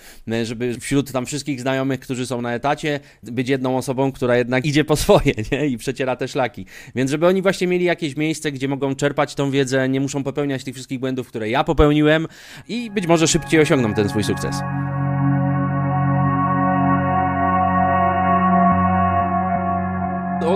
Żeby 0.42 0.80
wśród 0.80 1.12
tam 1.12 1.26
wszystkich 1.26 1.60
znajomych, 1.60 2.00
którzy 2.00 2.26
są 2.26 2.42
na 2.42 2.54
etacie, 2.54 3.00
być 3.22 3.48
jedną 3.48 3.76
osobą, 3.76 4.12
która 4.12 4.36
jednak 4.36 4.66
idzie 4.66 4.84
po 4.84 4.96
swoje, 4.96 5.32
nie? 5.52 5.66
I 5.66 5.78
przeciera 5.78 6.16
te 6.16 6.28
szlaki. 6.28 6.66
Więc 6.94 7.10
żeby 7.10 7.26
oni 7.26 7.42
właśnie 7.42 7.66
mieli 7.66 7.84
jakieś 7.84 8.16
miejsce, 8.16 8.52
gdzie 8.52 8.68
mogą 8.68 8.94
czerpać 8.94 9.34
tą 9.34 9.50
wiedzę, 9.50 9.88
nie 9.88 10.00
muszą 10.00 10.24
popełniać 10.24 10.64
tych 10.64 10.74
wszystkich 10.74 10.98
błędów, 10.98 11.28
które 11.28 11.50
ja 11.50 11.64
popełniłem 11.64 12.26
i 12.68 12.90
być 12.90 13.06
może 13.06 13.28
szybciej 13.28 13.60
osiągną 13.60 13.94
ten 13.94 14.08
swój 14.08 14.24
sukces. 14.24 14.56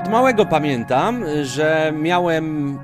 Od 0.01 0.09
małego 0.09 0.47
pamiętam, 0.47 1.25
że 1.43 1.93
miałem 1.97 2.79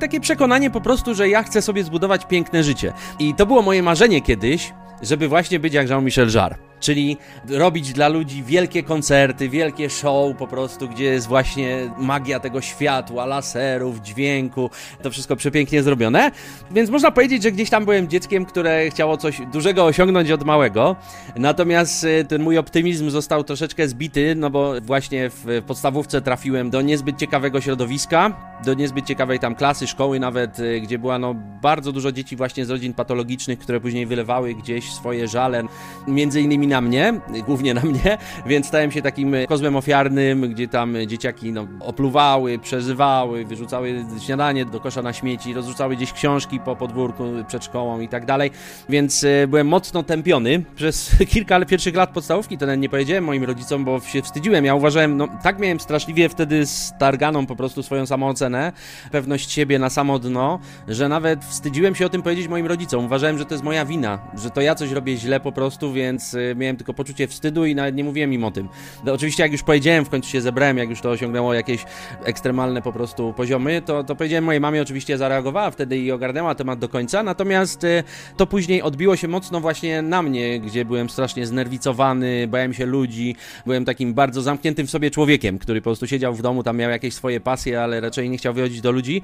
takie 0.00 0.20
przekonanie 0.20 0.70
po 0.70 0.80
prostu, 0.80 1.14
że 1.14 1.28
ja 1.28 1.42
chcę 1.42 1.62
sobie 1.62 1.84
zbudować 1.84 2.26
piękne 2.26 2.64
życie. 2.64 2.92
I 3.18 3.34
to 3.34 3.46
było 3.46 3.62
moje 3.62 3.82
marzenie 3.82 4.20
kiedyś, 4.20 4.72
żeby 5.02 5.28
właśnie 5.28 5.60
być 5.60 5.74
jak 5.74 5.88
Jean-Michel 5.88 6.34
Jarre 6.34 6.69
czyli 6.80 7.16
robić 7.48 7.92
dla 7.92 8.08
ludzi 8.08 8.42
wielkie 8.42 8.82
koncerty, 8.82 9.48
wielkie 9.48 9.90
show 9.90 10.36
po 10.36 10.46
prostu, 10.46 10.88
gdzie 10.88 11.04
jest 11.04 11.26
właśnie 11.26 11.90
magia 11.98 12.40
tego 12.40 12.60
światła, 12.60 13.26
laserów, 13.26 14.00
dźwięku, 14.00 14.70
to 15.02 15.10
wszystko 15.10 15.36
przepięknie 15.36 15.82
zrobione. 15.82 16.30
Więc 16.70 16.90
można 16.90 17.10
powiedzieć, 17.10 17.42
że 17.42 17.52
gdzieś 17.52 17.70
tam 17.70 17.84
byłem 17.84 18.08
dzieckiem, 18.08 18.44
które 18.44 18.90
chciało 18.90 19.16
coś 19.16 19.40
dużego 19.52 19.84
osiągnąć 19.84 20.30
od 20.30 20.44
małego. 20.44 20.96
Natomiast 21.36 22.04
y, 22.04 22.24
ten 22.28 22.42
mój 22.42 22.58
optymizm 22.58 23.10
został 23.10 23.44
troszeczkę 23.44 23.88
zbity, 23.88 24.34
no 24.36 24.50
bo 24.50 24.80
właśnie 24.80 25.30
w 25.30 25.62
podstawówce 25.66 26.20
trafiłem 26.22 26.70
do 26.70 26.82
niezbyt 26.82 27.18
ciekawego 27.18 27.60
środowiska, 27.60 28.32
do 28.64 28.74
niezbyt 28.74 29.06
ciekawej 29.06 29.38
tam 29.38 29.54
klasy, 29.54 29.86
szkoły 29.86 30.20
nawet, 30.20 30.58
y, 30.58 30.80
gdzie 30.80 30.98
była 30.98 31.18
no 31.18 31.34
bardzo 31.62 31.92
dużo 31.92 32.12
dzieci 32.12 32.36
właśnie 32.36 32.66
z 32.66 32.70
rodzin 32.70 32.94
patologicznych, 32.94 33.58
które 33.58 33.80
później 33.80 34.06
wylewały 34.06 34.54
gdzieś 34.54 34.92
swoje 34.92 35.28
żale, 35.28 35.62
między 36.08 36.40
innymi 36.40 36.66
na 36.70 36.80
mnie, 36.80 37.20
głównie 37.46 37.74
na 37.74 37.80
mnie, 37.80 38.18
więc 38.46 38.66
stałem 38.66 38.92
się 38.92 39.02
takim 39.02 39.36
kozłem 39.48 39.76
ofiarnym, 39.76 40.40
gdzie 40.40 40.68
tam 40.68 40.96
dzieciaki 41.06 41.52
no, 41.52 41.66
opluwały, 41.80 42.58
przeżywały, 42.58 43.44
wyrzucały 43.44 44.04
śniadanie 44.20 44.64
do 44.64 44.80
kosza 44.80 45.02
na 45.02 45.12
śmieci, 45.12 45.54
rozrzucały 45.54 45.96
gdzieś 45.96 46.12
książki 46.12 46.60
po 46.60 46.76
podwórku 46.76 47.24
przed 47.48 47.64
szkołą 47.64 48.00
i 48.00 48.08
tak 48.08 48.26
dalej, 48.26 48.50
więc 48.88 49.24
e, 49.24 49.46
byłem 49.46 49.66
mocno 49.66 50.02
tępiony 50.02 50.64
przez 50.74 51.10
kilka 51.32 51.64
pierwszych 51.64 51.94
lat 51.94 52.10
podstawówki, 52.10 52.58
to 52.58 52.74
nie 52.74 52.88
powiedziałem 52.88 53.24
moim 53.24 53.44
rodzicom, 53.44 53.84
bo 53.84 54.00
się 54.00 54.22
wstydziłem, 54.22 54.64
ja 54.64 54.74
uważałem, 54.74 55.16
no 55.16 55.28
tak 55.42 55.58
miałem 55.58 55.80
straszliwie 55.80 56.28
wtedy 56.28 56.66
starganą 56.66 57.46
po 57.46 57.56
prostu 57.56 57.82
swoją 57.82 58.06
samoocenę, 58.06 58.72
pewność 59.12 59.52
siebie 59.52 59.78
na 59.78 59.90
samo 59.90 60.18
dno, 60.18 60.58
że 60.88 61.08
nawet 61.08 61.44
wstydziłem 61.44 61.94
się 61.94 62.06
o 62.06 62.08
tym 62.08 62.22
powiedzieć 62.22 62.48
moim 62.48 62.66
rodzicom, 62.66 63.04
uważałem, 63.04 63.38
że 63.38 63.44
to 63.44 63.54
jest 63.54 63.64
moja 63.64 63.84
wina, 63.84 64.18
że 64.34 64.50
to 64.50 64.60
ja 64.60 64.74
coś 64.74 64.90
robię 64.90 65.16
źle 65.16 65.40
po 65.40 65.52
prostu, 65.52 65.92
więc 65.92 66.34
e, 66.34 66.54
miałem 66.60 66.76
tylko 66.76 66.94
poczucie 66.94 67.26
wstydu 67.28 67.64
i 67.64 67.74
nawet 67.74 67.94
nie 67.94 68.04
mówiłem 68.04 68.32
im 68.32 68.44
o 68.44 68.50
tym. 68.50 68.68
No, 69.04 69.12
oczywiście 69.12 69.42
jak 69.42 69.52
już 69.52 69.62
powiedziałem, 69.62 70.04
w 70.04 70.08
końcu 70.08 70.30
się 70.30 70.40
zebrałem, 70.40 70.78
jak 70.78 70.90
już 70.90 71.00
to 71.00 71.10
osiągnęło 71.10 71.54
jakieś 71.54 71.84
ekstremalne 72.24 72.82
po 72.82 72.92
prostu 72.92 73.34
poziomy, 73.36 73.82
to, 73.82 74.04
to 74.04 74.16
powiedziałem 74.16 74.44
mojej 74.44 74.60
mamie, 74.60 74.82
oczywiście 74.82 75.18
zareagowała 75.18 75.70
wtedy 75.70 75.98
i 75.98 76.12
ogarnęła 76.12 76.54
temat 76.54 76.78
do 76.78 76.88
końca, 76.88 77.22
natomiast 77.22 77.84
e, 77.84 78.02
to 78.36 78.46
później 78.46 78.82
odbiło 78.82 79.16
się 79.16 79.28
mocno 79.28 79.60
właśnie 79.60 80.02
na 80.02 80.22
mnie, 80.22 80.60
gdzie 80.60 80.84
byłem 80.84 81.10
strasznie 81.10 81.46
znerwicowany, 81.46 82.48
bałem 82.48 82.74
się 82.74 82.86
ludzi, 82.86 83.36
byłem 83.66 83.84
takim 83.84 84.14
bardzo 84.14 84.42
zamkniętym 84.42 84.86
w 84.86 84.90
sobie 84.90 85.10
człowiekiem, 85.10 85.58
który 85.58 85.80
po 85.80 85.84
prostu 85.84 86.06
siedział 86.06 86.34
w 86.34 86.42
domu, 86.42 86.62
tam 86.62 86.76
miał 86.76 86.90
jakieś 86.90 87.14
swoje 87.14 87.40
pasje, 87.40 87.82
ale 87.82 88.00
raczej 88.00 88.30
nie 88.30 88.38
chciał 88.38 88.54
wychodzić 88.54 88.80
do 88.80 88.92
ludzi. 88.92 89.22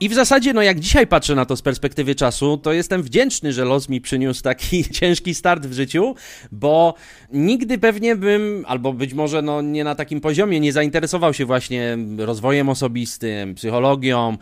I 0.00 0.08
w 0.08 0.14
zasadzie, 0.14 0.52
no 0.52 0.62
jak 0.62 0.80
dzisiaj 0.80 1.06
patrzę 1.06 1.34
na 1.34 1.44
to 1.44 1.56
z 1.56 1.62
perspektywy 1.62 2.14
czasu, 2.14 2.56
to 2.56 2.72
jestem 2.72 3.02
wdzięczny, 3.02 3.52
że 3.52 3.64
los 3.64 3.88
mi 3.88 4.00
przyniósł 4.00 4.42
taki 4.42 4.84
ciężki 5.00 5.34
start 5.34 5.66
w 5.66 5.72
życiu, 5.72 6.14
bo 6.52 6.94
nigdy 7.32 7.78
pewnie 7.78 8.16
bym, 8.16 8.64
albo 8.68 8.92
być 8.92 9.14
może 9.14 9.42
no 9.42 9.62
nie 9.62 9.84
na 9.84 9.94
takim 9.94 10.20
poziomie, 10.20 10.60
nie 10.60 10.72
zainteresował 10.72 11.34
się 11.34 11.44
właśnie 11.44 11.98
rozwojem 12.18 12.68
osobistym, 12.68 13.54
psychologią, 13.54 14.36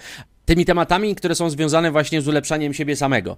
tymi 0.45 0.65
tematami, 0.65 1.15
które 1.15 1.35
są 1.35 1.51
związane 1.51 1.91
właśnie 1.91 2.21
z 2.23 2.29
ulepszaniem 2.29 2.75
siebie 2.75 2.97
samego. 2.97 3.37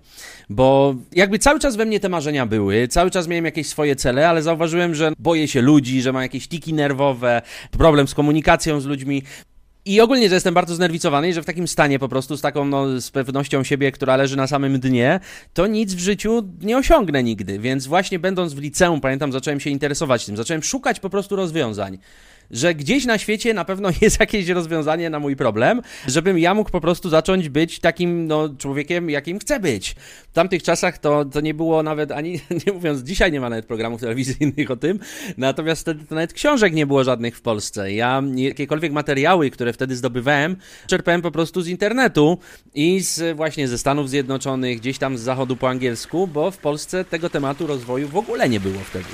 Bo 0.51 0.95
jakby 1.13 1.39
cały 1.39 1.61
czas 1.61 1.77
we 1.77 1.85
mnie 1.85 2.01
te 2.01 2.09
marzenia 2.09 2.47
były, 2.47 2.89
cały 2.89 3.11
czas 3.11 3.29
miałem 3.29 3.45
jakieś 3.45 3.67
swoje 3.67 3.97
cele, 3.97 4.29
ale 4.29 4.43
zauważyłem, 4.43 4.95
że 4.95 5.13
boję 5.19 5.49
się 5.49 5.63
ludzi, 5.63 6.03
że 6.03 6.13
mam 6.13 6.23
jakieś 6.23 6.49
tiki 6.49 6.75
nerwowe, 6.75 7.43
problem 7.71 8.09
z 8.09 8.15
komunikacją 8.15 8.81
z 8.81 8.87
ludźmi. 8.87 9.23
I 9.89 10.01
ogólnie, 10.01 10.29
że 10.29 10.35
jestem 10.35 10.55
bardzo 10.55 10.75
znerwicowany 10.75 11.29
i 11.29 11.33
że 11.33 11.43
w 11.43 11.47
takim 11.47 11.69
stanie 11.69 11.99
po 11.99 12.09
prostu, 12.09 12.37
z 12.37 12.41
taką 12.41 12.65
no, 12.65 13.01
z 13.01 13.11
pewnością 13.11 13.65
siebie, 13.65 13.93
która 13.93 14.17
leży 14.17 14.37
na 14.37 14.47
samym 14.47 14.81
dnie, 14.81 15.21
to 15.55 15.67
nic 15.67 15.95
w 15.95 15.99
życiu 15.99 16.49
nie 16.63 16.79
osiągnę 16.79 17.23
nigdy. 17.23 17.59
Więc 17.59 17.87
właśnie 17.87 18.19
będąc 18.19 18.55
w 18.55 18.59
liceum, 18.59 19.01
pamiętam, 19.01 19.33
zacząłem 19.33 19.61
się 19.61 19.71
interesować 19.71 20.27
tym, 20.27 20.37
zacząłem 20.37 20.63
szukać 20.63 21.01
po 21.01 21.11
prostu 21.11 21.37
rozwiązań 21.37 21.99
że 22.51 22.75
gdzieś 22.75 23.05
na 23.05 23.19
świecie 23.19 23.55
na 23.55 23.65
pewno 23.65 23.89
jest 24.01 24.21
jakieś 24.21 24.49
rozwiązanie 24.49 25.11
na 25.11 25.19
mój 25.19 25.37
problem, 25.37 25.83
żebym 26.07 26.39
ja 26.39 26.55
mógł 26.55 26.71
po 26.71 26.81
prostu 26.81 27.09
zacząć 27.09 27.49
być 27.49 27.81
takim 27.81 28.27
no, 28.27 28.49
człowiekiem, 28.59 29.11
jakim 29.11 29.39
chcę 29.39 29.61
być. 29.61 29.95
W 30.31 30.33
tamtych 30.33 30.63
czasach 30.63 30.99
to, 30.99 31.25
to 31.25 31.41
nie 31.41 31.55
było 31.55 31.83
nawet 31.83 32.13
ani, 32.13 32.33
nie 32.67 32.73
mówiąc, 32.73 33.01
dzisiaj 33.01 33.33
nie 33.33 33.41
ma 33.41 33.51
nawet 33.51 33.67
programów 33.67 34.01
telewizyjnych 34.01 34.71
o 34.71 34.77
tym, 34.77 34.99
natomiast 35.37 35.81
wtedy 35.81 36.05
to 36.05 36.15
nawet 36.15 36.33
książek 36.33 36.75
nie 36.75 36.87
było 36.87 37.05
żadnych 37.05 37.37
w 37.37 37.41
Polsce. 37.41 37.93
Ja 37.93 38.23
jakiekolwiek 38.35 38.93
materiały, 38.93 39.51
które 39.51 39.73
wtedy 39.73 39.97
zdobywałem, 39.97 40.57
czerpałem 40.87 41.23
po 41.23 41.31
prostu 41.31 41.63
z 41.63 41.69
internetu 41.69 42.39
i 42.75 43.01
z, 43.01 43.37
właśnie 43.37 43.69
ze 43.69 43.79
Stanów 43.79 44.11
Zjednoczonych, 44.11 44.79
gdzieś 44.79 44.99
tam 44.99 45.19
z 45.19 45.21
zachodu 45.21 45.57
po 45.57 45.69
angielsku, 45.69 46.27
bo 46.27 46.51
w 46.51 46.59
Polsce 46.59 47.05
tego 47.05 47.31
tematu 47.31 47.67
rozwoju 47.67 48.09
w 48.09 48.17
ogóle 48.17 48.49
nie 48.49 48.61
było 48.61 48.81
wtedy. 48.81 49.09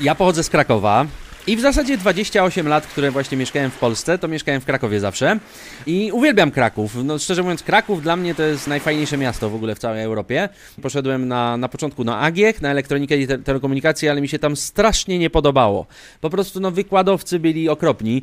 Ja 0.00 0.14
pochodzę 0.14 0.44
z 0.44 0.50
Krakowa, 0.50 1.06
i 1.46 1.56
w 1.56 1.60
zasadzie 1.60 1.98
28 1.98 2.68
lat, 2.68 2.86
które 2.86 3.10
właśnie 3.10 3.38
mieszkałem 3.38 3.70
w 3.70 3.78
Polsce, 3.78 4.18
to 4.18 4.28
mieszkałem 4.28 4.60
w 4.60 4.64
Krakowie 4.64 5.00
zawsze. 5.00 5.38
I 5.86 6.10
uwielbiam 6.12 6.50
Kraków. 6.50 7.04
No 7.04 7.18
szczerze 7.18 7.42
mówiąc, 7.42 7.62
Kraków 7.62 8.02
dla 8.02 8.16
mnie 8.16 8.34
to 8.34 8.42
jest 8.42 8.66
najfajniejsze 8.66 9.18
miasto 9.18 9.50
w 9.50 9.54
ogóle 9.54 9.74
w 9.74 9.78
całej 9.78 10.02
Europie. 10.02 10.48
Poszedłem 10.82 11.28
na, 11.28 11.56
na 11.56 11.68
początku 11.68 12.04
na 12.04 12.20
AGIEK, 12.20 12.60
na 12.60 12.70
elektronikę 12.70 13.16
i 13.16 13.26
te 13.26 13.38
telekomunikację, 13.38 14.10
ale 14.10 14.20
mi 14.20 14.28
się 14.28 14.38
tam 14.38 14.56
strasznie 14.56 15.18
nie 15.18 15.30
podobało. 15.30 15.86
Po 16.20 16.30
prostu 16.30 16.60
no 16.60 16.70
wykładowcy 16.70 17.38
byli 17.38 17.68
okropni. 17.68 18.22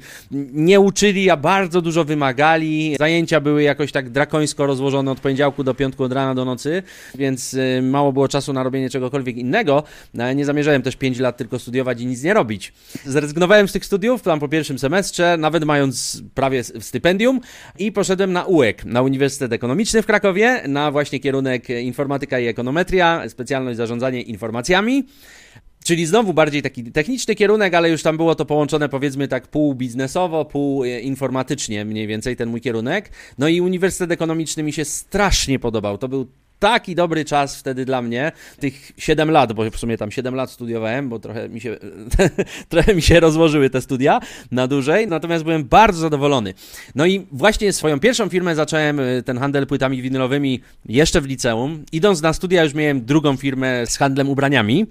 Nie 0.53 0.79
uczyli, 0.79 1.29
a 1.29 1.37
bardzo 1.37 1.81
dużo 1.81 2.05
wymagali. 2.05 2.95
Zajęcia 2.99 3.39
były 3.39 3.63
jakoś 3.63 3.91
tak 3.91 4.09
drakońsko 4.09 4.65
rozłożone 4.65 5.11
od 5.11 5.19
poniedziałku 5.19 5.63
do 5.63 5.73
piątku, 5.73 6.03
od 6.03 6.13
rana 6.13 6.35
do 6.35 6.45
nocy, 6.45 6.83
więc 7.15 7.53
y, 7.53 7.81
mało 7.83 8.13
było 8.13 8.27
czasu 8.27 8.53
na 8.53 8.63
robienie 8.63 8.89
czegokolwiek 8.89 9.37
innego. 9.37 9.83
No, 10.13 10.33
nie 10.33 10.45
zamierzałem 10.45 10.81
też 10.81 10.95
5 10.95 11.19
lat 11.19 11.37
tylko 11.37 11.59
studiować 11.59 12.01
i 12.01 12.05
nic 12.05 12.23
nie 12.23 12.33
robić 12.33 12.73
zrezygnowałem 13.09 13.67
z 13.67 13.71
tych 13.71 13.85
studiów 13.85 14.21
tam 14.21 14.39
po 14.39 14.47
pierwszym 14.47 14.79
semestrze, 14.79 15.37
nawet 15.39 15.65
mając 15.65 16.23
prawie 16.33 16.63
stypendium 16.63 17.41
i 17.79 17.91
poszedłem 17.91 18.33
na 18.33 18.45
UEK, 18.45 18.85
na 18.85 19.01
Uniwersytet 19.01 19.53
Ekonomiczny 19.53 20.01
w 20.01 20.05
Krakowie, 20.05 20.63
na 20.67 20.91
właśnie 20.91 21.19
kierunek 21.19 21.69
informatyka 21.69 22.39
i 22.39 22.47
ekonometria, 22.47 23.29
specjalność 23.29 23.77
zarządzanie 23.77 24.21
informacjami. 24.21 25.03
Czyli 25.83 26.05
znowu 26.05 26.33
bardziej 26.33 26.61
taki 26.61 26.83
techniczny 26.83 27.35
kierunek, 27.35 27.73
ale 27.73 27.89
już 27.89 28.03
tam 28.03 28.17
było 28.17 28.35
to 28.35 28.45
połączone 28.45 28.89
powiedzmy 28.89 29.27
tak 29.27 29.47
pół 29.47 29.75
biznesowo, 29.75 30.45
pół 30.45 30.83
e, 30.83 30.99
informatycznie 30.99 31.85
mniej 31.85 32.07
więcej 32.07 32.35
ten 32.35 32.49
mój 32.49 32.61
kierunek. 32.61 33.09
No 33.37 33.47
i 33.47 33.61
Uniwersytet 33.61 34.11
Ekonomiczny 34.11 34.63
mi 34.63 34.73
się 34.73 34.85
strasznie 34.85 35.59
podobał. 35.59 35.97
To 35.97 36.07
był 36.07 36.27
taki 36.59 36.95
dobry 36.95 37.25
czas 37.25 37.59
wtedy 37.59 37.85
dla 37.85 38.01
mnie, 38.01 38.31
tych 38.59 38.91
7 38.97 39.31
lat, 39.31 39.53
bo 39.53 39.71
w 39.71 39.77
sumie 39.77 39.97
tam 39.97 40.11
7 40.11 40.35
lat 40.35 40.51
studiowałem, 40.51 41.09
bo 41.09 41.19
trochę 41.19 41.49
mi 41.49 41.61
się, 41.61 41.77
trochę 42.69 42.95
mi 42.95 43.01
się 43.01 43.19
rozłożyły 43.19 43.69
te 43.69 43.81
studia 43.81 44.19
na 44.51 44.67
dłużej, 44.67 45.07
natomiast 45.07 45.43
byłem 45.43 45.63
bardzo 45.63 45.99
zadowolony. 45.99 46.53
No 46.95 47.05
i 47.05 47.27
właśnie 47.31 47.73
swoją 47.73 47.99
pierwszą 47.99 48.29
firmę 48.29 48.55
zacząłem, 48.55 48.99
y, 48.99 49.23
ten 49.25 49.37
handel 49.37 49.67
płytami 49.67 50.01
winylowymi, 50.01 50.61
jeszcze 50.85 51.21
w 51.21 51.25
liceum. 51.25 51.85
Idąc 51.91 52.21
na 52.21 52.33
studia 52.33 52.63
już 52.63 52.73
miałem 52.73 53.05
drugą 53.05 53.37
firmę 53.37 53.85
z 53.85 53.97
handlem 53.97 54.29
ubraniami. 54.29 54.85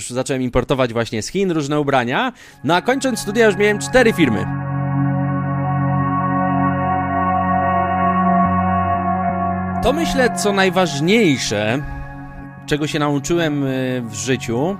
Już 0.00 0.10
zacząłem 0.10 0.42
importować 0.42 0.92
właśnie 0.92 1.22
z 1.22 1.28
Chin 1.28 1.50
różne 1.50 1.80
ubrania, 1.80 2.32
no 2.64 2.74
a 2.74 2.82
kończąc 2.82 3.18
studia 3.20 3.46
już 3.46 3.56
miałem 3.56 3.78
cztery 3.78 4.12
firmy. 4.12 4.59
To 9.82 9.92
myślę, 9.92 10.36
co 10.36 10.52
najważniejsze, 10.52 11.82
czego 12.66 12.86
się 12.86 12.98
nauczyłem 12.98 13.64
y, 13.64 14.02
w 14.04 14.14
życiu, 14.14 14.76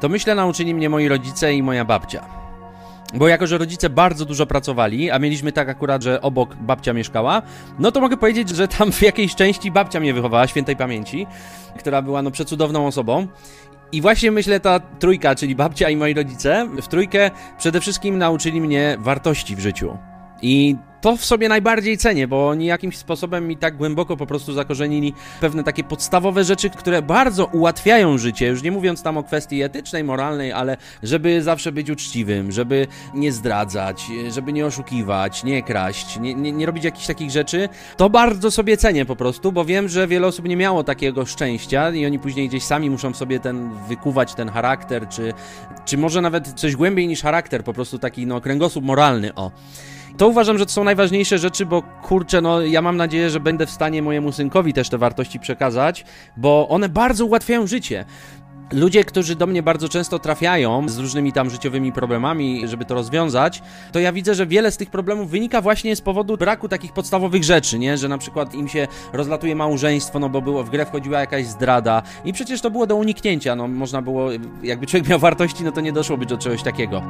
to 0.00 0.08
myślę, 0.08 0.34
nauczyli 0.34 0.74
mnie 0.74 0.88
moi 0.88 1.08
rodzice 1.08 1.54
i 1.54 1.62
moja 1.62 1.84
babcia. 1.84 2.24
Bo 3.14 3.28
jako, 3.28 3.46
że 3.46 3.58
rodzice 3.58 3.90
bardzo 3.90 4.24
dużo 4.24 4.46
pracowali, 4.46 5.10
a 5.10 5.18
mieliśmy 5.18 5.52
tak 5.52 5.68
akurat, 5.68 6.02
że 6.02 6.20
obok 6.20 6.56
babcia 6.56 6.92
mieszkała, 6.92 7.42
no 7.78 7.92
to 7.92 8.00
mogę 8.00 8.16
powiedzieć, 8.16 8.48
że 8.48 8.68
tam 8.68 8.92
w 8.92 9.02
jakiejś 9.02 9.34
części 9.34 9.70
babcia 9.70 10.00
mnie 10.00 10.14
wychowała, 10.14 10.46
świętej 10.46 10.76
pamięci, 10.76 11.26
która 11.78 12.02
była 12.02 12.22
no 12.22 12.30
przecudowną 12.30 12.86
osobą. 12.86 13.26
I 13.92 14.00
właśnie 14.00 14.30
myślę, 14.30 14.60
ta 14.60 14.80
trójka, 14.80 15.34
czyli 15.34 15.54
babcia 15.54 15.90
i 15.90 15.96
moi 15.96 16.14
rodzice, 16.14 16.68
w 16.82 16.88
trójkę 16.88 17.30
przede 17.58 17.80
wszystkim 17.80 18.18
nauczyli 18.18 18.60
mnie 18.60 18.96
wartości 18.98 19.56
w 19.56 19.60
życiu. 19.60 19.98
I 20.42 20.76
to 21.02 21.16
w 21.16 21.24
sobie 21.24 21.48
najbardziej 21.48 21.98
cenię, 21.98 22.28
bo 22.28 22.48
oni 22.48 22.66
jakimś 22.66 22.96
sposobem 22.96 23.48
mi 23.48 23.56
tak 23.56 23.76
głęboko 23.76 24.16
po 24.16 24.26
prostu 24.26 24.52
zakorzenili 24.52 25.14
pewne 25.40 25.64
takie 25.64 25.84
podstawowe 25.84 26.44
rzeczy, 26.44 26.70
które 26.70 27.02
bardzo 27.02 27.46
ułatwiają 27.46 28.18
życie, 28.18 28.46
już 28.46 28.62
nie 28.62 28.72
mówiąc 28.72 29.02
tam 29.02 29.16
o 29.16 29.22
kwestii 29.22 29.62
etycznej, 29.62 30.04
moralnej, 30.04 30.52
ale 30.52 30.76
żeby 31.02 31.42
zawsze 31.42 31.72
być 31.72 31.90
uczciwym, 31.90 32.52
żeby 32.52 32.86
nie 33.14 33.32
zdradzać, 33.32 34.06
żeby 34.30 34.52
nie 34.52 34.66
oszukiwać, 34.66 35.44
nie 35.44 35.62
kraść, 35.62 36.20
nie, 36.20 36.34
nie, 36.34 36.52
nie 36.52 36.66
robić 36.66 36.84
jakichś 36.84 37.06
takich 37.06 37.30
rzeczy, 37.30 37.68
to 37.96 38.10
bardzo 38.10 38.50
sobie 38.50 38.76
cenię 38.76 39.04
po 39.04 39.16
prostu, 39.16 39.52
bo 39.52 39.64
wiem, 39.64 39.88
że 39.88 40.08
wiele 40.08 40.26
osób 40.26 40.48
nie 40.48 40.56
miało 40.56 40.84
takiego 40.84 41.26
szczęścia 41.26 41.90
i 41.90 42.06
oni 42.06 42.18
później 42.18 42.48
gdzieś 42.48 42.62
sami 42.62 42.90
muszą 42.90 43.14
sobie 43.14 43.40
ten 43.40 43.70
wykuwać 43.88 44.34
ten 44.34 44.48
charakter, 44.48 45.08
czy, 45.08 45.32
czy 45.84 45.98
może 45.98 46.20
nawet 46.20 46.48
coś 46.48 46.76
głębiej 46.76 47.08
niż 47.08 47.22
charakter, 47.22 47.64
po 47.64 47.72
prostu 47.72 47.98
taki 47.98 48.26
no 48.26 48.40
kręgosłup 48.40 48.84
moralny, 48.84 49.34
o. 49.34 49.50
To 50.16 50.28
uważam, 50.28 50.58
że 50.58 50.66
to 50.66 50.72
są 50.72 50.84
najważniejsze 50.84 51.38
rzeczy, 51.38 51.66
bo 51.66 51.82
kurczę, 51.82 52.40
no 52.40 52.60
ja 52.60 52.82
mam 52.82 52.96
nadzieję, 52.96 53.30
że 53.30 53.40
będę 53.40 53.66
w 53.66 53.70
stanie 53.70 54.02
mojemu 54.02 54.32
synkowi 54.32 54.72
też 54.72 54.88
te 54.88 54.98
wartości 54.98 55.40
przekazać, 55.40 56.04
bo 56.36 56.68
one 56.68 56.88
bardzo 56.88 57.26
ułatwiają 57.26 57.66
życie. 57.66 58.04
Ludzie, 58.72 59.04
którzy 59.04 59.36
do 59.36 59.46
mnie 59.46 59.62
bardzo 59.62 59.88
często 59.88 60.18
trafiają 60.18 60.88
z 60.88 60.98
różnymi 60.98 61.32
tam 61.32 61.50
życiowymi 61.50 61.92
problemami, 61.92 62.68
żeby 62.68 62.84
to 62.84 62.94
rozwiązać, 62.94 63.62
to 63.92 64.00
ja 64.00 64.12
widzę, 64.12 64.34
że 64.34 64.46
wiele 64.46 64.70
z 64.70 64.76
tych 64.76 64.90
problemów 64.90 65.30
wynika 65.30 65.60
właśnie 65.60 65.96
z 65.96 66.00
powodu 66.00 66.36
braku 66.36 66.68
takich 66.68 66.92
podstawowych 66.92 67.44
rzeczy, 67.44 67.78
nie? 67.78 67.98
Że 67.98 68.08
na 68.08 68.18
przykład 68.18 68.54
im 68.54 68.68
się 68.68 68.88
rozlatuje 69.12 69.56
małżeństwo, 69.56 70.18
no 70.18 70.28
bo 70.28 70.42
było, 70.42 70.64
w 70.64 70.70
grę 70.70 70.86
wchodziła 70.86 71.20
jakaś 71.20 71.46
zdrada 71.46 72.02
i 72.24 72.32
przecież 72.32 72.60
to 72.60 72.70
było 72.70 72.86
do 72.86 72.96
uniknięcia, 72.96 73.56
no 73.56 73.68
można 73.68 74.02
było, 74.02 74.28
jakby 74.62 74.86
człowiek 74.86 75.08
miał 75.08 75.18
wartości, 75.18 75.64
no 75.64 75.72
to 75.72 75.80
nie 75.80 75.92
doszłoby 75.92 76.26
do 76.26 76.38
czegoś 76.38 76.62
takiego. 76.62 77.02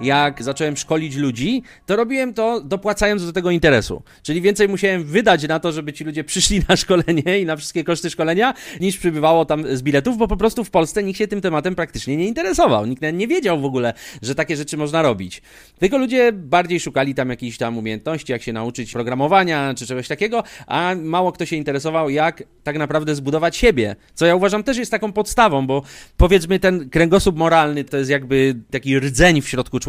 Jak 0.00 0.42
zacząłem 0.42 0.76
szkolić 0.76 1.16
ludzi, 1.16 1.62
to 1.86 1.96
robiłem 1.96 2.34
to 2.34 2.60
dopłacając 2.60 3.26
do 3.26 3.32
tego 3.32 3.50
interesu. 3.50 4.02
Czyli 4.22 4.40
więcej 4.40 4.68
musiałem 4.68 5.04
wydać 5.04 5.48
na 5.48 5.60
to, 5.60 5.72
żeby 5.72 5.92
ci 5.92 6.04
ludzie 6.04 6.24
przyszli 6.24 6.62
na 6.68 6.76
szkolenie 6.76 7.40
i 7.40 7.46
na 7.46 7.56
wszystkie 7.56 7.84
koszty 7.84 8.10
szkolenia, 8.10 8.54
niż 8.80 8.98
przybywało 8.98 9.44
tam 9.44 9.76
z 9.76 9.82
biletów, 9.82 10.18
bo 10.18 10.28
po 10.28 10.36
prostu 10.36 10.64
w 10.64 10.70
Polsce 10.70 11.02
nikt 11.02 11.18
się 11.18 11.28
tym 11.28 11.40
tematem 11.40 11.74
praktycznie 11.74 12.16
nie 12.16 12.26
interesował. 12.26 12.86
Nikt 12.86 13.02
nie 13.12 13.28
wiedział 13.28 13.60
w 13.60 13.64
ogóle, 13.64 13.94
że 14.22 14.34
takie 14.34 14.56
rzeczy 14.56 14.76
można 14.76 15.02
robić. 15.02 15.42
Tylko 15.78 15.98
ludzie 15.98 16.32
bardziej 16.32 16.80
szukali 16.80 17.14
tam 17.14 17.30
jakichś 17.30 17.56
tam 17.56 17.78
umiejętności, 17.78 18.32
jak 18.32 18.42
się 18.42 18.52
nauczyć 18.52 18.92
programowania 18.92 19.74
czy 19.74 19.86
czegoś 19.86 20.08
takiego, 20.08 20.42
a 20.66 20.94
mało 21.02 21.32
kto 21.32 21.46
się 21.46 21.56
interesował, 21.56 22.10
jak 22.10 22.42
tak 22.62 22.78
naprawdę 22.78 23.14
zbudować 23.14 23.56
siebie. 23.56 23.96
Co 24.14 24.26
ja 24.26 24.34
uważam 24.34 24.62
też 24.62 24.76
jest 24.76 24.90
taką 24.90 25.12
podstawą, 25.12 25.66
bo 25.66 25.82
powiedzmy 26.16 26.58
ten 26.58 26.90
kręgosłup 26.90 27.36
moralny 27.36 27.84
to 27.84 27.96
jest 27.96 28.10
jakby 28.10 28.54
taki 28.70 28.98
rdzeń 28.98 29.42
w 29.42 29.48
środku 29.48 29.78
człowieka. 29.78 29.87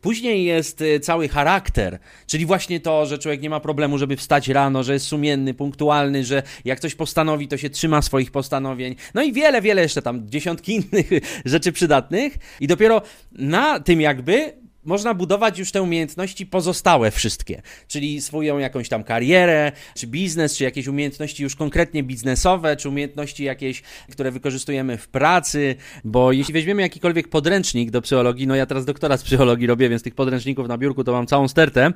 Później 0.00 0.44
jest 0.44 0.80
y, 0.80 1.00
cały 1.00 1.28
charakter, 1.28 1.98
czyli 2.26 2.46
właśnie 2.46 2.80
to, 2.80 3.06
że 3.06 3.18
człowiek 3.18 3.42
nie 3.42 3.50
ma 3.50 3.60
problemu, 3.60 3.98
żeby 3.98 4.16
wstać 4.16 4.48
rano, 4.48 4.82
że 4.82 4.92
jest 4.92 5.06
sumienny, 5.06 5.54
punktualny, 5.54 6.24
że 6.24 6.42
jak 6.64 6.80
coś 6.80 6.94
postanowi, 6.94 7.48
to 7.48 7.56
się 7.56 7.70
trzyma 7.70 8.02
swoich 8.02 8.30
postanowień. 8.30 8.96
No 9.14 9.22
i 9.22 9.32
wiele, 9.32 9.62
wiele 9.62 9.82
jeszcze 9.82 10.02
tam, 10.02 10.30
dziesiątki 10.30 10.74
innych 10.76 11.10
rzeczy 11.44 11.72
przydatnych. 11.72 12.38
I 12.60 12.66
dopiero 12.66 13.02
na 13.32 13.80
tym 13.80 14.00
jakby 14.00 14.67
można 14.84 15.14
budować 15.14 15.58
już 15.58 15.72
te 15.72 15.82
umiejętności 15.82 16.46
pozostałe 16.46 17.10
wszystkie, 17.10 17.62
czyli 17.88 18.20
swoją 18.20 18.58
jakąś 18.58 18.88
tam 18.88 19.04
karierę, 19.04 19.72
czy 19.94 20.06
biznes, 20.06 20.56
czy 20.56 20.64
jakieś 20.64 20.86
umiejętności 20.86 21.42
już 21.42 21.56
konkretnie 21.56 22.02
biznesowe, 22.02 22.76
czy 22.76 22.88
umiejętności 22.88 23.44
jakieś, 23.44 23.82
które 24.10 24.30
wykorzystujemy 24.30 24.98
w 24.98 25.08
pracy, 25.08 25.76
bo 26.04 26.32
jeśli 26.32 26.54
weźmiemy 26.54 26.82
jakikolwiek 26.82 27.28
podręcznik 27.28 27.90
do 27.90 28.02
psychologii, 28.02 28.46
no 28.46 28.54
ja 28.54 28.66
teraz 28.66 28.84
doktora 28.84 29.16
z 29.16 29.22
psychologii 29.22 29.66
robię, 29.66 29.88
więc 29.88 30.02
tych 30.02 30.14
podręczników 30.14 30.68
na 30.68 30.78
biurku 30.78 31.04
to 31.04 31.12
mam 31.12 31.26
całą 31.26 31.48
stertę, 31.48 31.92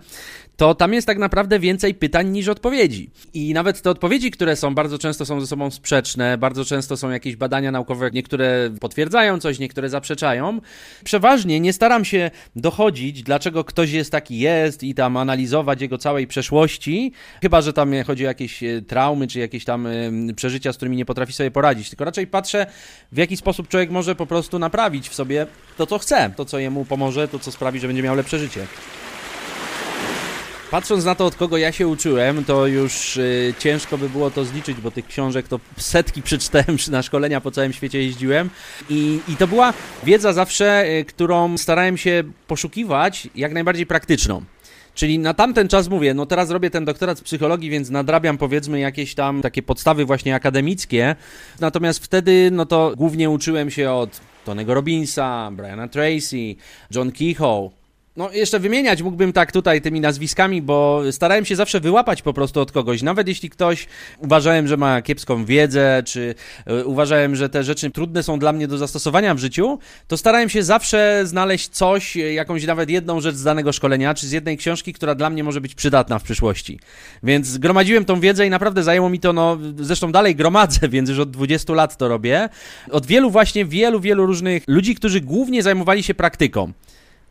to 0.56 0.74
tam 0.74 0.94
jest 0.94 1.06
tak 1.06 1.18
naprawdę 1.18 1.58
więcej 1.58 1.94
pytań 1.94 2.28
niż 2.28 2.48
odpowiedzi. 2.48 3.10
I 3.34 3.54
nawet 3.54 3.82
te 3.82 3.90
odpowiedzi, 3.90 4.30
które 4.30 4.56
są, 4.56 4.74
bardzo 4.74 4.98
często 4.98 5.26
są 5.26 5.40
ze 5.40 5.46
sobą 5.46 5.70
sprzeczne, 5.70 6.38
bardzo 6.38 6.64
często 6.64 6.96
są 6.96 7.10
jakieś 7.10 7.36
badania 7.36 7.70
naukowe, 7.70 8.10
niektóre 8.10 8.70
potwierdzają 8.80 9.40
coś, 9.40 9.58
niektóre 9.58 9.88
zaprzeczają. 9.88 10.60
Przeważnie 11.04 11.60
nie 11.60 11.72
staram 11.72 12.04
się 12.04 12.30
dochodzić, 12.72 13.22
dlaczego 13.22 13.64
ktoś 13.64 13.90
jest 13.90 14.12
taki 14.12 14.38
jest 14.38 14.82
i 14.82 14.94
tam 14.94 15.16
analizować 15.16 15.80
jego 15.80 15.98
całej 15.98 16.26
przeszłości, 16.26 17.12
chyba 17.42 17.60
że 17.60 17.72
tam 17.72 17.92
chodzi 18.06 18.24
o 18.24 18.28
jakieś 18.28 18.62
e, 18.62 18.82
traumy, 18.82 19.26
czy 19.26 19.38
jakieś 19.38 19.64
tam 19.64 19.88
przeżycia, 20.36 20.72
z 20.72 20.76
którymi 20.76 20.96
nie 20.96 21.04
potrafi 21.04 21.32
sobie 21.32 21.50
poradzić, 21.50 21.88
tylko 21.88 22.04
raczej 22.04 22.26
patrzę, 22.26 22.66
w 23.12 23.16
jaki 23.16 23.36
sposób 23.36 23.68
człowiek 23.68 23.90
może 23.90 24.14
po 24.14 24.26
prostu 24.26 24.58
naprawić 24.58 25.08
w 25.08 25.14
sobie 25.14 25.46
to, 25.76 25.86
co 25.86 25.98
chce, 25.98 26.30
to, 26.36 26.44
co 26.44 26.58
jemu 26.58 26.84
pomoże, 26.84 27.28
to, 27.28 27.38
co 27.38 27.52
sprawi, 27.52 27.80
że 27.80 27.86
będzie 27.86 28.02
miał 28.02 28.16
lepsze 28.16 28.38
życie. 28.38 28.66
Patrząc 30.72 31.04
na 31.04 31.14
to, 31.14 31.26
od 31.26 31.34
kogo 31.34 31.56
ja 31.56 31.72
się 31.72 31.88
uczyłem, 31.88 32.44
to 32.44 32.66
już 32.66 33.16
y, 33.16 33.54
ciężko 33.58 33.98
by 33.98 34.08
było 34.08 34.30
to 34.30 34.44
zliczyć, 34.44 34.80
bo 34.80 34.90
tych 34.90 35.06
książek 35.06 35.48
to 35.48 35.60
setki 35.76 36.22
przeczytałem 36.28 36.76
na 36.90 37.02
szkolenia 37.02 37.40
po 37.40 37.50
całym 37.50 37.72
świecie 37.72 38.02
jeździłem. 38.02 38.50
I, 38.90 39.20
i 39.28 39.36
to 39.36 39.46
była 39.46 39.72
wiedza 40.04 40.32
zawsze, 40.32 40.84
y, 40.88 41.04
którą 41.04 41.58
starałem 41.58 41.96
się 41.96 42.22
poszukiwać, 42.46 43.28
jak 43.34 43.52
najbardziej 43.52 43.86
praktyczną. 43.86 44.42
Czyli 44.94 45.18
na 45.18 45.34
tamten 45.34 45.68
czas 45.68 45.88
mówię, 45.88 46.14
no 46.14 46.26
teraz 46.26 46.50
robię 46.50 46.70
ten 46.70 46.84
doktorat 46.84 47.18
z 47.18 47.22
psychologii, 47.22 47.70
więc 47.70 47.90
nadrabiam 47.90 48.38
powiedzmy 48.38 48.80
jakieś 48.80 49.14
tam 49.14 49.42
takie 49.42 49.62
podstawy 49.62 50.04
właśnie 50.04 50.34
akademickie. 50.34 51.16
Natomiast 51.60 52.04
wtedy, 52.04 52.48
no 52.52 52.66
to 52.66 52.92
głównie 52.96 53.30
uczyłem 53.30 53.70
się 53.70 53.90
od 53.90 54.20
Tonego 54.44 54.74
Robinsa, 54.74 55.50
Briana 55.50 55.88
Tracy, 55.88 56.54
John 56.90 57.12
Kehoe, 57.12 57.70
no, 58.16 58.32
jeszcze 58.32 58.60
wymieniać 58.60 59.02
mógłbym 59.02 59.32
tak 59.32 59.52
tutaj 59.52 59.80
tymi 59.80 60.00
nazwiskami, 60.00 60.62
bo 60.62 61.02
starałem 61.10 61.44
się 61.44 61.56
zawsze 61.56 61.80
wyłapać 61.80 62.22
po 62.22 62.32
prostu 62.32 62.60
od 62.60 62.72
kogoś. 62.72 63.02
Nawet 63.02 63.28
jeśli 63.28 63.50
ktoś 63.50 63.86
uważałem, 64.18 64.68
że 64.68 64.76
ma 64.76 65.02
kiepską 65.02 65.44
wiedzę, 65.44 66.02
czy 66.06 66.34
y, 66.70 66.84
uważałem, 66.86 67.36
że 67.36 67.48
te 67.48 67.64
rzeczy 67.64 67.90
trudne 67.90 68.22
są 68.22 68.38
dla 68.38 68.52
mnie 68.52 68.68
do 68.68 68.78
zastosowania 68.78 69.34
w 69.34 69.38
życiu, 69.38 69.78
to 70.08 70.16
starałem 70.16 70.48
się 70.48 70.62
zawsze 70.62 71.22
znaleźć 71.24 71.68
coś, 71.68 72.16
jakąś 72.16 72.66
nawet 72.66 72.90
jedną 72.90 73.20
rzecz 73.20 73.34
z 73.34 73.42
danego 73.42 73.72
szkolenia, 73.72 74.14
czy 74.14 74.26
z 74.26 74.32
jednej 74.32 74.56
książki, 74.56 74.92
która 74.92 75.14
dla 75.14 75.30
mnie 75.30 75.44
może 75.44 75.60
być 75.60 75.74
przydatna 75.74 76.18
w 76.18 76.22
przyszłości. 76.22 76.78
Więc 77.22 77.46
zgromadziłem 77.46 78.04
tą 78.04 78.20
wiedzę 78.20 78.46
i 78.46 78.50
naprawdę 78.50 78.82
zajęło 78.82 79.08
mi 79.08 79.20
to, 79.20 79.32
no, 79.32 79.58
zresztą 79.80 80.12
dalej 80.12 80.36
gromadzę, 80.36 80.88
więc 80.94 81.08
już 81.08 81.18
od 81.18 81.30
20 81.30 81.72
lat 81.72 81.96
to 81.96 82.08
robię. 82.08 82.48
Od 82.90 83.06
wielu 83.06 83.30
właśnie, 83.30 83.64
wielu, 83.64 84.00
wielu 84.00 84.26
różnych 84.26 84.64
ludzi, 84.66 84.94
którzy 84.94 85.20
głównie 85.20 85.62
zajmowali 85.62 86.02
się 86.02 86.14
praktyką. 86.14 86.72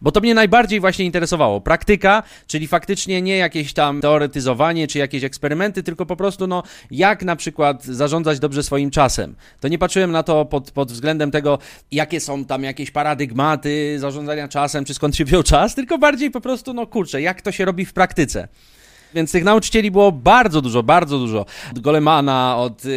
Bo 0.02 0.12
to 0.12 0.20
mnie 0.20 0.36
najbardziej 0.36 0.80
właśnie 0.80 1.06
interesowało. 1.06 1.62
Praktyka, 1.62 2.24
czyli 2.48 2.68
faktycznie 2.68 3.22
nie 3.22 3.38
jakieś 3.38 3.74
tam 3.74 4.02
teoretyzowanie 4.02 4.88
czy 4.88 5.00
jakieś 5.00 5.24
eksperymenty, 5.24 5.84
tylko 5.84 6.06
po 6.06 6.16
prostu, 6.16 6.48
no, 6.48 6.64
jak 6.92 7.24
na 7.24 7.36
przykład 7.36 7.86
zarządzać 7.86 8.40
dobrze 8.40 8.64
swoim 8.64 8.92
czasem. 8.92 9.36
To 9.60 9.68
nie 9.68 9.78
patrzyłem 9.78 10.12
na 10.12 10.24
to 10.24 10.46
pod, 10.46 10.72
pod 10.72 10.92
względem 10.92 11.32
tego, 11.32 11.60
jakie 11.92 12.20
są 12.20 12.46
tam 12.46 12.64
jakieś 12.64 12.92
paradygmaty 12.92 14.00
zarządzania 14.00 14.48
czasem, 14.48 14.86
czy 14.86 14.94
skąd 14.94 15.16
się 15.16 15.26
wziął 15.26 15.44
czas, 15.44 15.76
tylko 15.76 15.98
bardziej 15.98 16.32
po 16.32 16.42
prostu, 16.42 16.74
no 16.74 16.88
kurczę, 16.88 17.22
jak 17.22 17.42
to 17.42 17.52
się 17.52 17.66
robi 17.66 17.86
w 17.86 17.94
praktyce. 17.94 18.48
Więc 19.14 19.32
tych 19.32 19.44
nauczycieli 19.44 19.92
było 19.92 20.12
bardzo 20.12 20.62
dużo, 20.62 20.84
bardzo 20.84 21.20
dużo. 21.20 21.46
Od 21.72 21.80
Golemana, 21.80 22.58
od 22.58 22.86
yy, 22.86 22.92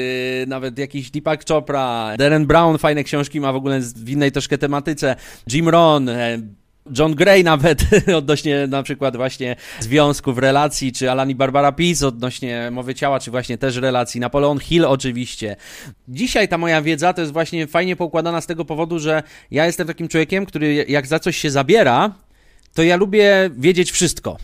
nawet 0.47 0.79
jakiś 0.79 1.11
Deepak 1.11 1.49
Chopra, 1.49 2.17
Darren 2.19 2.47
Brown 2.47 2.79
fajne 2.79 3.05
książki 3.05 3.41
ma 3.41 3.53
w 3.53 3.57
ogóle 3.57 3.81
w 3.81 4.11
innej 4.11 4.33
troszkę 4.33 4.59
tematyce, 4.59 5.17
Jim 5.53 5.69
Rohn, 5.69 6.09
e, 6.09 6.39
John 6.99 7.15
Gray 7.15 7.45
nawet 7.45 7.85
odnośnie 8.17 8.67
na 8.67 8.83
przykład 8.83 9.17
właśnie 9.17 9.57
związków, 9.81 10.39
relacji, 10.39 10.93
czy 10.93 11.11
Alani 11.11 11.35
Barbara 11.35 11.73
Peace 11.73 12.09
odnośnie 12.09 12.69
mowy 12.73 12.95
ciała, 12.95 13.21
czy 13.21 13.31
właśnie 13.31 13.59
też 13.59 13.77
relacji, 13.77 14.21
Napoleon 14.21 14.59
Hill 14.59 14.85
oczywiście. 14.85 15.57
Dzisiaj 16.09 16.49
ta 16.49 16.59
moja 16.59 16.83
wiedza 16.83 17.13
to 17.13 17.21
jest 17.21 17.33
właśnie 17.33 17.67
fajnie 17.67 17.97
poukładana 17.97 18.41
z 18.41 18.47
tego 18.47 18.65
powodu, 18.65 18.99
że 18.99 19.23
ja 19.51 19.67
jestem 19.67 19.87
takim 19.87 20.09
człowiekiem, 20.09 20.47
który 20.47 20.75
jak 20.89 21.07
za 21.07 21.19
coś 21.19 21.37
się 21.37 21.51
zabiera, 21.51 22.13
to 22.75 22.83
ja 22.83 22.97
lubię 22.97 23.51
wiedzieć 23.57 23.93
wszystko. 23.93 24.39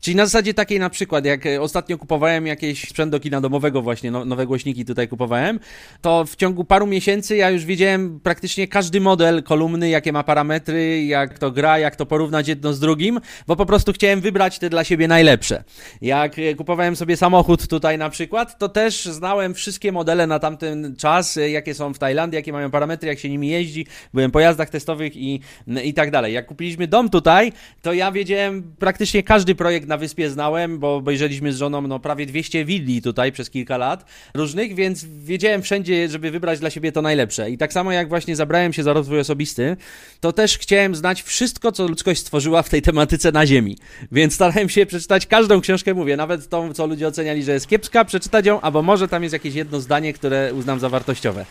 Czyli 0.00 0.16
na 0.16 0.26
zasadzie 0.26 0.54
takiej 0.54 0.78
na 0.78 0.90
przykład, 0.90 1.24
jak 1.24 1.46
e, 1.46 1.60
ostatnio 1.60 1.98
kupowałem 1.98 2.46
jakieś 2.46 2.88
sprzęt 2.88 3.12
do 3.12 3.20
kina 3.20 3.40
domowego 3.40 3.82
właśnie, 3.82 4.10
no, 4.10 4.24
nowe 4.24 4.46
głośniki 4.46 4.84
tutaj 4.84 5.08
kupowałem, 5.08 5.60
to 6.00 6.24
w 6.24 6.36
ciągu 6.36 6.64
paru 6.64 6.86
miesięcy 6.86 7.36
ja 7.36 7.50
już 7.50 7.64
wiedziałem 7.64 8.20
praktycznie 8.20 8.68
każdy 8.68 9.00
model 9.00 9.42
kolumny, 9.42 9.88
jakie 9.88 10.12
ma 10.12 10.22
parametry, 10.22 11.04
jak 11.04 11.38
to 11.38 11.50
gra, 11.50 11.78
jak 11.78 11.96
to 11.96 12.06
porównać 12.06 12.48
jedno 12.48 12.72
z 12.72 12.80
drugim, 12.80 13.20
bo 13.46 13.56
po 13.56 13.66
prostu 13.66 13.92
chciałem 13.92 14.20
wybrać 14.20 14.58
te 14.58 14.70
dla 14.70 14.84
siebie 14.84 15.08
najlepsze. 15.08 15.64
Jak 16.02 16.38
e, 16.38 16.54
kupowałem 16.54 16.96
sobie 16.96 17.16
samochód 17.16 17.68
tutaj 17.68 17.98
na 17.98 18.10
przykład, 18.10 18.58
to 18.58 18.68
też 18.68 19.04
znałem 19.04 19.54
wszystkie 19.54 19.92
modele 19.92 20.26
na 20.26 20.38
tamten 20.38 20.96
czas, 20.96 21.36
e, 21.36 21.50
jakie 21.50 21.74
są 21.74 21.94
w 21.94 21.98
Tajlandii, 21.98 22.36
jakie 22.36 22.52
mają 22.52 22.70
parametry, 22.70 23.08
jak 23.08 23.18
się 23.18 23.28
nimi 23.28 23.48
jeździ, 23.48 23.86
byłem 24.14 24.30
po 24.30 24.40
jazdach 24.40 24.70
testowych 24.70 25.16
i, 25.16 25.40
i 25.84 25.94
tak 25.94 26.10
dalej. 26.10 26.34
Jak 26.34 26.46
kupiliśmy 26.46 26.86
dom 26.86 27.10
tutaj, 27.10 27.52
to 27.82 27.92
ja 27.92 28.12
wiedziałem 28.12 28.72
praktycznie 28.78 29.22
każdy 29.22 29.54
projekt 29.54 29.88
na 29.88 29.96
wyspie 29.96 30.30
znałem, 30.30 30.78
bo 30.78 30.96
obejrzeliśmy 30.96 31.52
z 31.52 31.56
żoną 31.56 31.82
no, 31.82 31.98
prawie 31.98 32.26
200 32.26 32.64
willi 32.64 33.02
tutaj 33.02 33.32
przez 33.32 33.50
kilka 33.50 33.76
lat 33.76 34.04
różnych, 34.34 34.74
więc 34.74 35.04
wiedziałem 35.04 35.62
wszędzie, 35.62 36.08
żeby 36.08 36.30
wybrać 36.30 36.60
dla 36.60 36.70
siebie 36.70 36.92
to 36.92 37.02
najlepsze. 37.02 37.50
I 37.50 37.58
tak 37.58 37.72
samo 37.72 37.92
jak 37.92 38.08
właśnie 38.08 38.36
zabrałem 38.36 38.72
się 38.72 38.82
za 38.82 38.92
rozwój 38.92 39.20
osobisty, 39.20 39.76
to 40.20 40.32
też 40.32 40.58
chciałem 40.58 40.94
znać 40.94 41.22
wszystko, 41.22 41.72
co 41.72 41.88
ludzkość 41.88 42.20
stworzyła 42.20 42.62
w 42.62 42.68
tej 42.68 42.82
tematyce 42.82 43.32
na 43.32 43.46
Ziemi. 43.46 43.78
Więc 44.12 44.34
starałem 44.34 44.68
się 44.68 44.86
przeczytać 44.86 45.26
każdą 45.26 45.60
książkę, 45.60 45.94
mówię, 45.94 46.16
nawet 46.16 46.48
tą, 46.48 46.72
co 46.72 46.86
ludzie 46.86 47.08
oceniali, 47.08 47.42
że 47.42 47.52
jest 47.52 47.68
kiepska, 47.68 48.04
przeczytać 48.04 48.46
ją, 48.46 48.60
albo 48.60 48.82
może 48.82 49.08
tam 49.08 49.22
jest 49.22 49.32
jakieś 49.32 49.54
jedno 49.54 49.80
zdanie, 49.80 50.12
które 50.12 50.54
uznam 50.54 50.80
za 50.80 50.88
wartościowe. 50.88 51.46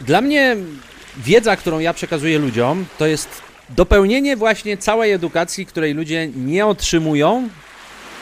Dla 0.00 0.20
mnie 0.20 0.56
wiedza, 1.16 1.56
którą 1.56 1.78
ja 1.78 1.94
przekazuję 1.94 2.38
ludziom, 2.38 2.84
to 2.98 3.06
jest 3.06 3.28
dopełnienie 3.70 4.36
właśnie 4.36 4.76
całej 4.76 5.12
edukacji, 5.12 5.66
której 5.66 5.94
ludzie 5.94 6.28
nie 6.36 6.66
otrzymują 6.66 7.48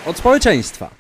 od 0.07 0.19
społeczeństwa. 0.19 0.91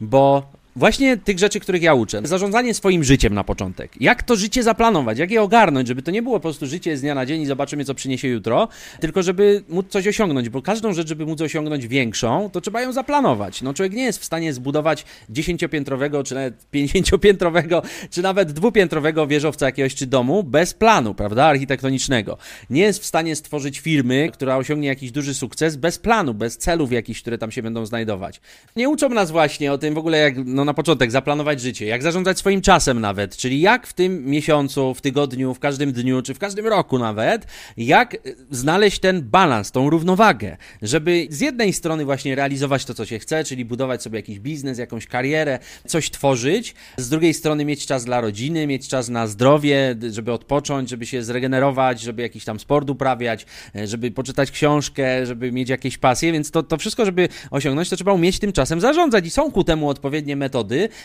Bo 0.00 0.52
właśnie 0.76 1.16
tych 1.16 1.38
rzeczy, 1.38 1.60
których 1.60 1.82
ja 1.82 1.94
uczę. 1.94 2.20
Zarządzanie 2.24 2.74
swoim 2.74 3.04
życiem 3.04 3.34
na 3.34 3.44
początek. 3.44 3.92
Jak 4.00 4.22
to 4.22 4.36
życie 4.36 4.62
zaplanować, 4.62 5.18
jak 5.18 5.30
je 5.30 5.42
ogarnąć, 5.42 5.88
żeby 5.88 6.02
to 6.02 6.10
nie 6.10 6.22
było 6.22 6.36
po 6.36 6.40
prostu 6.40 6.66
życie 6.66 6.96
z 6.96 7.00
dnia 7.00 7.14
na 7.14 7.26
dzień 7.26 7.42
i 7.42 7.46
zobaczymy, 7.46 7.84
co 7.84 7.94
przyniesie 7.94 8.28
jutro, 8.28 8.68
tylko 9.00 9.22
żeby 9.22 9.62
móc 9.68 9.86
coś 9.88 10.06
osiągnąć, 10.06 10.48
bo 10.48 10.62
każdą 10.62 10.92
rzecz, 10.92 11.08
żeby 11.08 11.26
móc 11.26 11.40
osiągnąć 11.40 11.86
większą, 11.86 12.50
to 12.52 12.60
trzeba 12.60 12.82
ją 12.82 12.92
zaplanować. 12.92 13.62
No 13.62 13.74
człowiek 13.74 13.92
nie 13.92 14.02
jest 14.02 14.18
w 14.18 14.24
stanie 14.24 14.52
zbudować 14.52 15.04
dziesięciopiętrowego, 15.30 16.24
czy 16.24 16.34
nawet 16.34 16.66
pięćdziesięciopiętrowego, 16.70 17.82
czy 18.10 18.22
nawet 18.22 18.52
dwupiętrowego 18.52 19.26
wieżowca 19.26 19.66
jakiegoś 19.66 19.94
czy 19.94 20.06
domu 20.06 20.42
bez 20.42 20.74
planu, 20.74 21.14
prawda, 21.14 21.44
architektonicznego. 21.44 22.38
Nie 22.70 22.82
jest 22.82 23.02
w 23.02 23.06
stanie 23.06 23.36
stworzyć 23.36 23.78
firmy, 23.78 24.30
która 24.32 24.56
osiągnie 24.56 24.88
jakiś 24.88 25.12
duży 25.12 25.34
sukces 25.34 25.76
bez 25.76 25.98
planu, 25.98 26.34
bez 26.34 26.58
celów 26.58 26.92
jakichś, 26.92 27.20
które 27.20 27.38
tam 27.38 27.50
się 27.50 27.62
będą 27.62 27.86
znajdować. 27.86 28.40
Nie 28.76 28.88
uczą 28.88 29.08
nas 29.08 29.30
właśnie 29.30 29.72
o 29.72 29.78
tym 29.78 29.94
w 29.94 29.98
ogóle, 29.98 30.18
jak 30.18 30.34
no, 30.44 30.65
na 30.66 30.74
początek 30.74 31.10
zaplanować 31.10 31.60
życie, 31.60 31.86
jak 31.86 32.02
zarządzać 32.02 32.38
swoim 32.38 32.60
czasem 32.60 33.00
nawet, 33.00 33.36
czyli 33.36 33.60
jak 33.60 33.86
w 33.86 33.92
tym 33.92 34.26
miesiącu, 34.26 34.94
w 34.94 35.00
tygodniu, 35.00 35.54
w 35.54 35.58
każdym 35.58 35.92
dniu, 35.92 36.22
czy 36.22 36.34
w 36.34 36.38
każdym 36.38 36.66
roku 36.66 36.98
nawet, 36.98 37.46
jak 37.76 38.14
e, 38.14 38.18
znaleźć 38.50 38.98
ten 38.98 39.22
balans, 39.22 39.72
tą 39.72 39.90
równowagę, 39.90 40.56
żeby 40.82 41.26
z 41.30 41.40
jednej 41.40 41.72
strony 41.72 42.04
właśnie 42.04 42.34
realizować 42.34 42.84
to, 42.84 42.94
co 42.94 43.06
się 43.06 43.18
chce, 43.18 43.44
czyli 43.44 43.64
budować 43.64 44.02
sobie 44.02 44.18
jakiś 44.18 44.38
biznes, 44.38 44.78
jakąś 44.78 45.06
karierę, 45.06 45.58
coś 45.86 46.10
tworzyć, 46.10 46.74
z 46.96 47.08
drugiej 47.08 47.34
strony 47.34 47.64
mieć 47.64 47.86
czas 47.86 48.04
dla 48.04 48.20
rodziny, 48.20 48.66
mieć 48.66 48.88
czas 48.88 49.08
na 49.08 49.26
zdrowie, 49.26 49.96
żeby 50.10 50.32
odpocząć, 50.32 50.90
żeby 50.90 51.06
się 51.06 51.22
zregenerować, 51.22 52.00
żeby 52.00 52.22
jakiś 52.22 52.44
tam 52.44 52.60
sport 52.60 52.90
uprawiać, 52.90 53.46
e, 53.76 53.86
żeby 53.86 54.10
poczytać 54.10 54.50
książkę, 54.50 55.26
żeby 55.26 55.52
mieć 55.52 55.68
jakieś 55.68 55.98
pasje, 55.98 56.32
więc 56.32 56.50
to, 56.50 56.62
to 56.62 56.78
wszystko, 56.78 57.04
żeby 57.04 57.28
osiągnąć, 57.50 57.90
to 57.90 57.96
trzeba 57.96 58.12
umieć 58.12 58.38
tym 58.38 58.52
czasem 58.52 58.80
zarządzać 58.80 59.26
i 59.26 59.30
są 59.30 59.52
ku 59.52 59.64
temu 59.64 59.88
odpowiednie 59.88 60.36
metody, 60.36 60.55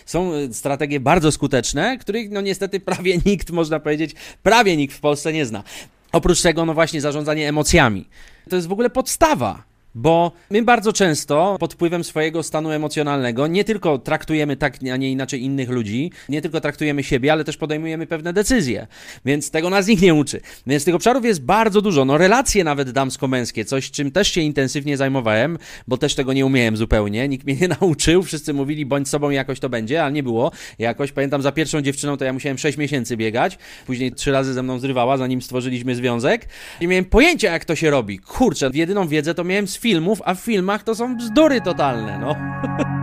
są 0.05 0.33
e, 0.33 0.53
strategie 0.53 0.99
bardzo 0.99 1.31
skuteczne, 1.31 1.97
których 1.97 2.31
no 2.31 2.41
niestety 2.41 2.79
prawie 2.79 3.17
nikt, 3.25 3.51
można 3.51 3.79
powiedzieć, 3.79 4.15
prawie 4.43 4.77
nikt 4.77 4.95
w 4.95 4.99
Polsce 4.99 5.33
nie 5.33 5.45
zna. 5.45 5.63
Oprócz 6.11 6.41
tego, 6.41 6.65
no 6.65 6.73
właśnie, 6.73 7.01
zarządzanie 7.01 7.49
emocjami. 7.49 8.05
To 8.49 8.55
jest 8.55 8.67
w 8.67 8.71
ogóle 8.71 8.89
podstawa. 8.89 9.70
Bo 9.95 10.32
my 10.49 10.62
bardzo 10.62 10.93
często 10.93 11.58
pod 11.60 11.73
wpływem 11.73 12.04
swojego 12.04 12.43
stanu 12.43 12.71
emocjonalnego 12.71 13.47
nie 13.47 13.63
tylko 13.63 13.97
traktujemy 13.97 14.58
tak, 14.58 14.77
a 14.93 14.97
nie 14.97 15.12
inaczej 15.12 15.43
innych 15.43 15.69
ludzi, 15.69 16.12
nie 16.30 16.41
tylko 16.41 16.62
traktujemy 16.62 17.04
siebie, 17.04 17.32
ale 17.32 17.43
też 17.43 17.58
podejmujemy 17.58 18.08
pewne 18.08 18.34
decyzje. 18.34 18.88
Więc 19.25 19.51
tego 19.51 19.69
nas 19.69 19.88
nikt 19.88 20.01
nie 20.01 20.13
uczy. 20.13 20.41
Więc 20.67 20.86
tych 20.86 20.95
obszarów 20.95 21.25
jest 21.25 21.41
bardzo 21.41 21.82
dużo. 21.82 22.06
No 22.06 22.17
relacje 22.17 22.63
nawet 22.63 22.91
damsko-męskie, 22.91 23.65
coś 23.65 23.91
czym 23.91 24.12
też 24.12 24.32
się 24.32 24.41
intensywnie 24.41 24.97
zajmowałem, 24.97 25.58
bo 25.88 25.97
też 25.97 26.15
tego 26.15 26.34
nie 26.34 26.45
umiałem 26.45 26.77
zupełnie. 26.77 27.27
Nikt 27.27 27.45
mnie 27.45 27.56
nie 27.56 27.67
nauczył. 27.67 28.23
Wszyscy 28.23 28.54
mówili 28.54 28.86
bądź 28.86 29.10
sobą 29.10 29.30
jakoś 29.30 29.60
to 29.60 29.69
będzie, 29.69 30.04
ale 30.04 30.12
nie 30.12 30.23
było. 30.23 30.51
Jakoś 30.80 31.12
pamiętam 31.12 31.41
za 31.41 31.51
pierwszą 31.51 31.82
dziewczyną 31.82 32.17
to 32.17 32.25
ja 32.25 32.34
musiałem 32.34 32.58
6 32.58 32.77
miesięcy 32.77 33.17
biegać. 33.17 33.58
Później 33.86 34.12
trzy 34.12 34.32
razy 34.32 34.54
ze 34.54 34.63
mną 34.63 34.80
zrywała, 34.80 35.17
zanim 35.17 35.41
stworzyliśmy 35.41 35.95
związek. 35.95 36.47
I 36.82 36.88
miałem 36.88 37.06
pojęcia 37.06 37.51
jak 37.51 37.65
to 37.65 37.75
się 37.75 37.89
robi. 37.89 38.19
Kurczę, 38.19 38.69
jedyną 38.73 39.08
wiedzę 39.08 39.34
to 39.34 39.43
miałem 39.43 39.67
z 39.67 39.81
filmów, 39.82 40.22
a 40.26 40.34
w 40.34 40.39
filmach 40.39 40.84
to 40.84 40.96
są 40.96 41.17
bzdury 41.17 41.62
totalne, 41.62 42.20
no. 42.20 42.36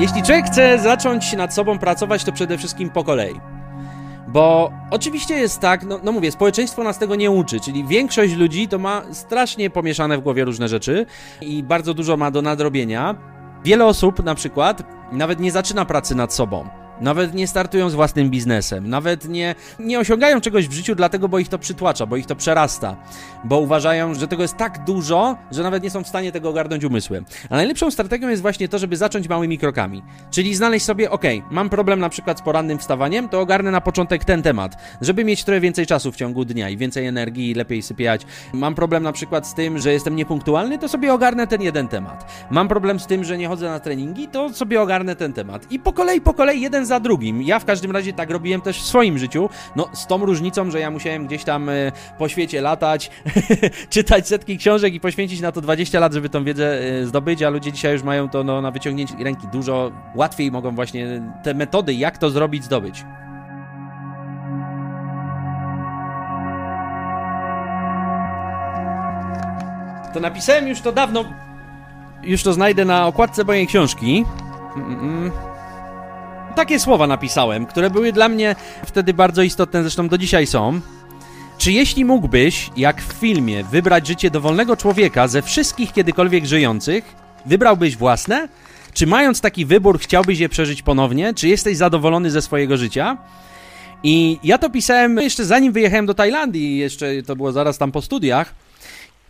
Jeśli 0.00 0.22
człowiek 0.22 0.46
chce 0.46 0.78
zacząć 0.78 1.32
nad 1.32 1.54
sobą 1.54 1.78
pracować, 1.78 2.24
to 2.24 2.32
przede 2.32 2.58
wszystkim 2.58 2.90
po 2.90 3.04
kolei. 3.04 3.40
Bo 4.28 4.72
oczywiście 4.90 5.34
jest 5.34 5.60
tak, 5.60 5.84
no, 5.84 6.00
no, 6.02 6.12
mówię, 6.12 6.32
społeczeństwo 6.32 6.84
nas 6.84 6.98
tego 6.98 7.16
nie 7.16 7.30
uczy, 7.30 7.60
czyli 7.60 7.84
większość 7.84 8.34
ludzi 8.34 8.68
to 8.68 8.78
ma 8.78 9.02
strasznie 9.12 9.70
pomieszane 9.70 10.18
w 10.18 10.20
głowie 10.20 10.44
różne 10.44 10.68
rzeczy 10.68 11.06
i 11.40 11.62
bardzo 11.62 11.94
dużo 11.94 12.16
ma 12.16 12.30
do 12.30 12.42
nadrobienia. 12.42 13.14
Wiele 13.64 13.84
osób 13.84 14.24
na 14.24 14.34
przykład 14.34 14.82
nawet 15.12 15.40
nie 15.40 15.52
zaczyna 15.52 15.84
pracy 15.84 16.14
nad 16.14 16.34
sobą. 16.34 16.85
Nawet 17.00 17.34
nie 17.34 17.46
startują 17.46 17.90
z 17.90 17.94
własnym 17.94 18.30
biznesem, 18.30 18.88
nawet 18.88 19.28
nie, 19.28 19.54
nie 19.78 19.98
osiągają 19.98 20.40
czegoś 20.40 20.68
w 20.68 20.72
życiu, 20.72 20.94
dlatego, 20.94 21.28
bo 21.28 21.38
ich 21.38 21.48
to 21.48 21.58
przytłacza, 21.58 22.06
bo 22.06 22.16
ich 22.16 22.26
to 22.26 22.36
przerasta, 22.36 22.96
bo 23.44 23.58
uważają, 23.58 24.14
że 24.14 24.28
tego 24.28 24.42
jest 24.42 24.56
tak 24.56 24.84
dużo, 24.84 25.36
że 25.50 25.62
nawet 25.62 25.82
nie 25.82 25.90
są 25.90 26.04
w 26.04 26.08
stanie 26.08 26.32
tego 26.32 26.48
ogarnąć 26.48 26.84
umysłem. 26.84 27.24
A 27.50 27.56
najlepszą 27.56 27.90
strategią 27.90 28.28
jest 28.28 28.42
właśnie 28.42 28.68
to, 28.68 28.78
żeby 28.78 28.96
zacząć 28.96 29.28
małymi 29.28 29.58
krokami. 29.58 30.02
Czyli 30.30 30.54
znaleźć 30.54 30.86
sobie, 30.86 31.10
ok, 31.10 31.24
mam 31.50 31.68
problem 31.68 32.00
na 32.00 32.08
przykład 32.08 32.38
z 32.38 32.42
porannym 32.42 32.78
wstawaniem, 32.78 33.28
to 33.28 33.40
ogarnę 33.40 33.70
na 33.70 33.80
początek 33.80 34.24
ten 34.24 34.42
temat, 34.42 34.76
żeby 35.00 35.24
mieć 35.24 35.44
trochę 35.44 35.60
więcej 35.60 35.86
czasu 35.86 36.12
w 36.12 36.16
ciągu 36.16 36.44
dnia 36.44 36.68
i 36.70 36.76
więcej 36.76 37.06
energii 37.06 37.50
i 37.50 37.54
lepiej 37.54 37.82
sypiać. 37.82 38.22
Mam 38.52 38.74
problem 38.74 39.02
na 39.02 39.12
przykład 39.12 39.46
z 39.46 39.54
tym, 39.54 39.78
że 39.78 39.92
jestem 39.92 40.16
niepunktualny, 40.16 40.78
to 40.78 40.88
sobie 40.88 41.14
ogarnę 41.14 41.46
ten 41.46 41.62
jeden 41.62 41.88
temat. 41.88 42.46
Mam 42.50 42.68
problem 42.68 43.00
z 43.00 43.06
tym, 43.06 43.24
że 43.24 43.38
nie 43.38 43.48
chodzę 43.48 43.68
na 43.68 43.80
treningi, 43.80 44.28
to 44.28 44.52
sobie 44.52 44.82
ogarnę 44.82 45.16
ten 45.16 45.32
temat. 45.32 45.72
I 45.72 45.78
po 45.78 45.92
kolei, 45.92 46.20
po 46.20 46.34
kolei, 46.34 46.60
jeden 46.60 46.85
za 46.86 47.00
drugim. 47.00 47.42
Ja 47.42 47.58
w 47.58 47.64
każdym 47.64 47.90
razie 47.90 48.12
tak 48.12 48.30
robiłem 48.30 48.60
też 48.60 48.82
w 48.82 48.86
swoim 48.86 49.18
życiu, 49.18 49.48
no 49.76 49.88
z 49.92 50.06
tą 50.06 50.26
różnicą, 50.26 50.70
że 50.70 50.80
ja 50.80 50.90
musiałem 50.90 51.26
gdzieś 51.26 51.44
tam 51.44 51.68
y, 51.68 51.92
po 52.18 52.28
świecie 52.28 52.60
latać, 52.60 53.10
czytać 53.90 54.28
setki 54.28 54.58
książek 54.58 54.94
i 54.94 55.00
poświęcić 55.00 55.40
na 55.40 55.52
to 55.52 55.60
20 55.60 56.00
lat, 56.00 56.12
żeby 56.12 56.28
tą 56.28 56.44
wiedzę 56.44 56.80
y, 56.82 57.06
zdobyć, 57.06 57.42
a 57.42 57.50
ludzie 57.50 57.72
dzisiaj 57.72 57.92
już 57.92 58.02
mają 58.02 58.28
to 58.28 58.44
no, 58.44 58.62
na 58.62 58.70
wyciągnięcie 58.70 59.14
ręki 59.24 59.48
dużo 59.48 59.92
łatwiej 60.14 60.50
mogą 60.50 60.74
właśnie 60.74 61.22
te 61.42 61.54
metody, 61.54 61.94
jak 61.94 62.18
to 62.18 62.30
zrobić, 62.30 62.64
zdobyć. 62.64 63.04
To 70.14 70.20
napisałem 70.20 70.68
już 70.68 70.80
to 70.80 70.92
dawno. 70.92 71.24
Już 72.22 72.42
to 72.42 72.52
znajdę 72.52 72.84
na 72.84 73.06
okładce 73.06 73.44
mojej 73.44 73.66
książki. 73.66 74.24
Mm 74.76 75.00
-mm 75.00 75.45
takie 76.56 76.80
słowa 76.80 77.06
napisałem, 77.06 77.66
które 77.66 77.90
były 77.90 78.12
dla 78.12 78.28
mnie 78.28 78.56
wtedy 78.86 79.14
bardzo 79.14 79.42
istotne, 79.42 79.82
zresztą 79.82 80.08
do 80.08 80.18
dzisiaj 80.18 80.46
są. 80.46 80.80
Czy 81.58 81.72
jeśli 81.72 82.04
mógłbyś, 82.04 82.70
jak 82.76 83.02
w 83.02 83.12
filmie, 83.12 83.64
wybrać 83.64 84.06
życie 84.06 84.30
dowolnego 84.30 84.76
człowieka 84.76 85.28
ze 85.28 85.42
wszystkich 85.42 85.92
kiedykolwiek 85.92 86.46
żyjących, 86.46 87.04
wybrałbyś 87.46 87.96
własne? 87.96 88.48
Czy 88.94 89.06
mając 89.06 89.40
taki 89.40 89.66
wybór 89.66 89.98
chciałbyś 89.98 90.38
je 90.38 90.48
przeżyć 90.48 90.82
ponownie? 90.82 91.34
Czy 91.34 91.48
jesteś 91.48 91.76
zadowolony 91.76 92.30
ze 92.30 92.42
swojego 92.42 92.76
życia? 92.76 93.16
I 94.02 94.38
ja 94.44 94.58
to 94.58 94.70
pisałem 94.70 95.18
jeszcze 95.18 95.44
zanim 95.44 95.72
wyjechałem 95.72 96.06
do 96.06 96.14
Tajlandii, 96.14 96.78
jeszcze 96.78 97.22
to 97.22 97.36
było 97.36 97.52
zaraz 97.52 97.78
tam 97.78 97.92
po 97.92 98.02
studiach. 98.02 98.54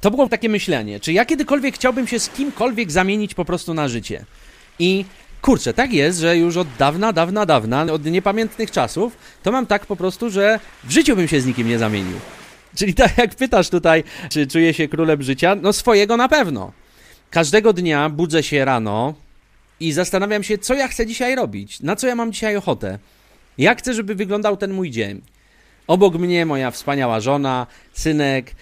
To 0.00 0.10
było 0.10 0.28
takie 0.28 0.48
myślenie, 0.48 1.00
czy 1.00 1.12
ja 1.12 1.24
kiedykolwiek 1.24 1.74
chciałbym 1.74 2.06
się 2.06 2.20
z 2.20 2.28
kimkolwiek 2.28 2.92
zamienić 2.92 3.34
po 3.34 3.44
prostu 3.44 3.74
na 3.74 3.88
życie. 3.88 4.24
I 4.78 5.04
Kurczę, 5.46 5.74
tak 5.74 5.92
jest, 5.92 6.18
że 6.18 6.36
już 6.36 6.56
od 6.56 6.68
dawna, 6.78 7.12
dawna, 7.12 7.46
dawna, 7.46 7.82
od 7.82 8.04
niepamiętnych 8.04 8.70
czasów, 8.70 9.16
to 9.42 9.52
mam 9.52 9.66
tak 9.66 9.86
po 9.86 9.96
prostu, 9.96 10.30
że 10.30 10.60
w 10.84 10.90
życiu 10.90 11.16
bym 11.16 11.28
się 11.28 11.40
z 11.40 11.46
nikim 11.46 11.68
nie 11.68 11.78
zamienił. 11.78 12.18
Czyli 12.74 12.94
tak 12.94 13.18
jak 13.18 13.34
pytasz 13.34 13.70
tutaj, 13.70 14.04
czy 14.30 14.46
czuję 14.46 14.74
się 14.74 14.88
królem 14.88 15.22
życia, 15.22 15.54
no 15.54 15.72
swojego 15.72 16.16
na 16.16 16.28
pewno. 16.28 16.72
Każdego 17.30 17.72
dnia 17.72 18.08
budzę 18.08 18.42
się 18.42 18.64
rano 18.64 19.14
i 19.80 19.92
zastanawiam 19.92 20.42
się, 20.42 20.58
co 20.58 20.74
ja 20.74 20.88
chcę 20.88 21.06
dzisiaj 21.06 21.34
robić, 21.34 21.80
na 21.80 21.96
co 21.96 22.06
ja 22.06 22.14
mam 22.14 22.32
dzisiaj 22.32 22.56
ochotę. 22.56 22.98
Jak 23.58 23.78
chcę, 23.78 23.94
żeby 23.94 24.14
wyglądał 24.14 24.56
ten 24.56 24.72
mój 24.72 24.90
dzień. 24.90 25.22
Obok 25.86 26.14
mnie 26.14 26.46
moja 26.46 26.70
wspaniała 26.70 27.20
żona, 27.20 27.66
synek, 27.92 28.54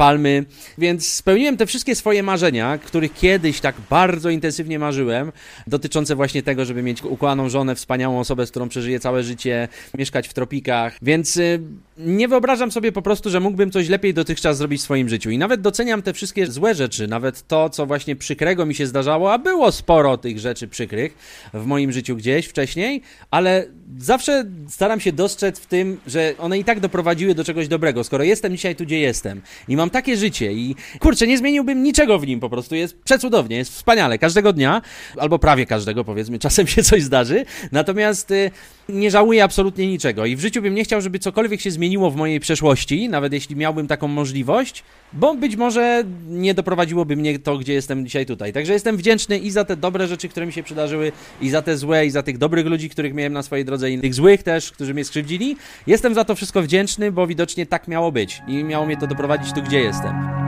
palmy, 0.00 0.44
więc 0.78 1.12
spełniłem 1.12 1.56
te 1.56 1.66
wszystkie 1.66 1.94
swoje 1.94 2.22
marzenia, 2.22 2.78
których 2.78 3.14
kiedyś 3.14 3.60
tak 3.60 3.74
bardzo 3.90 4.30
intensywnie 4.30 4.78
marzyłem, 4.78 5.32
dotyczące 5.66 6.16
właśnie 6.16 6.42
tego, 6.42 6.64
żeby 6.64 6.82
mieć 6.82 7.02
ukochaną 7.02 7.48
żonę, 7.48 7.74
wspaniałą 7.74 8.20
osobę, 8.20 8.46
z 8.46 8.50
którą 8.50 8.68
przeżyję 8.68 9.00
całe 9.00 9.22
życie, 9.22 9.68
mieszkać 9.98 10.28
w 10.28 10.34
tropikach, 10.34 10.96
więc 11.02 11.36
y, 11.36 11.60
nie 11.98 12.28
wyobrażam 12.28 12.72
sobie 12.72 12.92
po 12.92 13.02
prostu, 13.02 13.30
że 13.30 13.40
mógłbym 13.40 13.70
coś 13.70 13.88
lepiej 13.88 14.14
dotychczas 14.14 14.56
zrobić 14.56 14.80
w 14.80 14.84
swoim 14.84 15.08
życiu. 15.08 15.30
I 15.30 15.38
nawet 15.38 15.60
doceniam 15.60 16.02
te 16.02 16.12
wszystkie 16.12 16.46
złe 16.46 16.74
rzeczy, 16.74 17.08
nawet 17.08 17.46
to, 17.48 17.70
co 17.70 17.86
właśnie 17.86 18.16
przykrego 18.16 18.66
mi 18.66 18.74
się 18.74 18.86
zdarzało, 18.86 19.32
a 19.32 19.38
było 19.38 19.72
sporo 19.72 20.16
tych 20.16 20.38
rzeczy 20.38 20.68
przykrych 20.68 21.14
w 21.54 21.66
moim 21.66 21.92
życiu 21.92 22.16
gdzieś 22.16 22.46
wcześniej, 22.46 23.02
ale 23.30 23.66
zawsze 23.98 24.44
staram 24.68 25.00
się 25.00 25.12
dostrzec 25.12 25.60
w 25.60 25.66
tym, 25.66 26.00
że 26.06 26.34
one 26.38 26.58
i 26.58 26.64
tak 26.64 26.80
doprowadziły 26.80 27.34
do 27.34 27.44
czegoś 27.44 27.68
dobrego, 27.68 28.04
skoro 28.04 28.24
jestem 28.24 28.52
dzisiaj 28.52 28.76
tu, 28.76 28.84
gdzie 28.84 28.98
jestem 28.98 29.42
i 29.68 29.76
mam 29.76 29.90
takie 29.90 30.16
życie 30.16 30.52
i 30.52 30.76
kurczę, 30.98 31.26
nie 31.26 31.38
zmieniłbym 31.38 31.82
niczego 31.82 32.18
w 32.18 32.26
nim 32.26 32.40
po 32.40 32.50
prostu. 32.50 32.74
Jest 32.74 33.02
przecudownie, 33.02 33.56
jest 33.56 33.72
wspaniale. 33.72 34.18
Każdego 34.18 34.52
dnia, 34.52 34.82
albo 35.16 35.38
prawie 35.38 35.66
każdego 35.66 36.04
powiedzmy, 36.04 36.38
czasem 36.48 36.66
się 36.66 36.82
coś 36.82 37.02
zdarzy. 37.02 37.44
Natomiast 37.72 38.30
y, 38.30 38.50
nie 38.88 39.10
żałuję 39.10 39.44
absolutnie 39.44 39.86
niczego 39.86 40.26
i 40.26 40.36
w 40.36 40.40
życiu 40.40 40.62
bym 40.62 40.74
nie 40.74 40.84
chciał, 40.84 41.00
żeby 41.00 41.18
cokolwiek 41.18 41.60
się 41.60 41.70
zmieniło 41.70 42.10
w 42.10 42.16
mojej 42.16 42.40
przeszłości, 42.40 43.08
nawet 43.08 43.32
jeśli 43.32 43.56
miałbym 43.56 43.86
taką 43.86 44.08
możliwość, 44.08 44.84
bo 45.12 45.34
być 45.34 45.56
może 45.56 46.04
nie 46.28 46.54
doprowadziłoby 46.54 47.16
mnie 47.16 47.38
to, 47.38 47.58
gdzie 47.58 47.72
jestem 47.72 48.06
dzisiaj 48.06 48.26
tutaj. 48.26 48.52
Także 48.52 48.72
jestem 48.72 48.96
wdzięczny 48.96 49.38
i 49.38 49.50
za 49.50 49.64
te 49.64 49.76
dobre 49.76 50.06
rzeczy, 50.08 50.28
które 50.28 50.46
mi 50.46 50.52
się 50.52 50.62
przydarzyły, 50.62 51.12
i 51.40 51.50
za 51.50 51.62
te 51.62 51.76
złe, 51.76 52.06
i 52.06 52.10
za 52.10 52.22
tych 52.22 52.38
dobrych 52.38 52.66
ludzi, 52.66 52.90
których 52.90 53.14
miałem 53.14 53.32
na 53.32 53.42
swojej 53.42 53.64
drodze, 53.64 53.79
i 53.88 54.00
tych 54.00 54.14
złych 54.14 54.42
też, 54.42 54.72
którzy 54.72 54.94
mnie 54.94 55.04
skrzywdzili. 55.04 55.56
Jestem 55.86 56.14
za 56.14 56.24
to 56.24 56.34
wszystko 56.34 56.62
wdzięczny, 56.62 57.12
bo 57.12 57.26
widocznie 57.26 57.66
tak 57.66 57.88
miało 57.88 58.12
być 58.12 58.42
i 58.46 58.64
miało 58.64 58.86
mnie 58.86 58.96
to 58.96 59.06
doprowadzić 59.06 59.52
tu, 59.52 59.62
gdzie 59.62 59.80
jestem. 59.80 60.40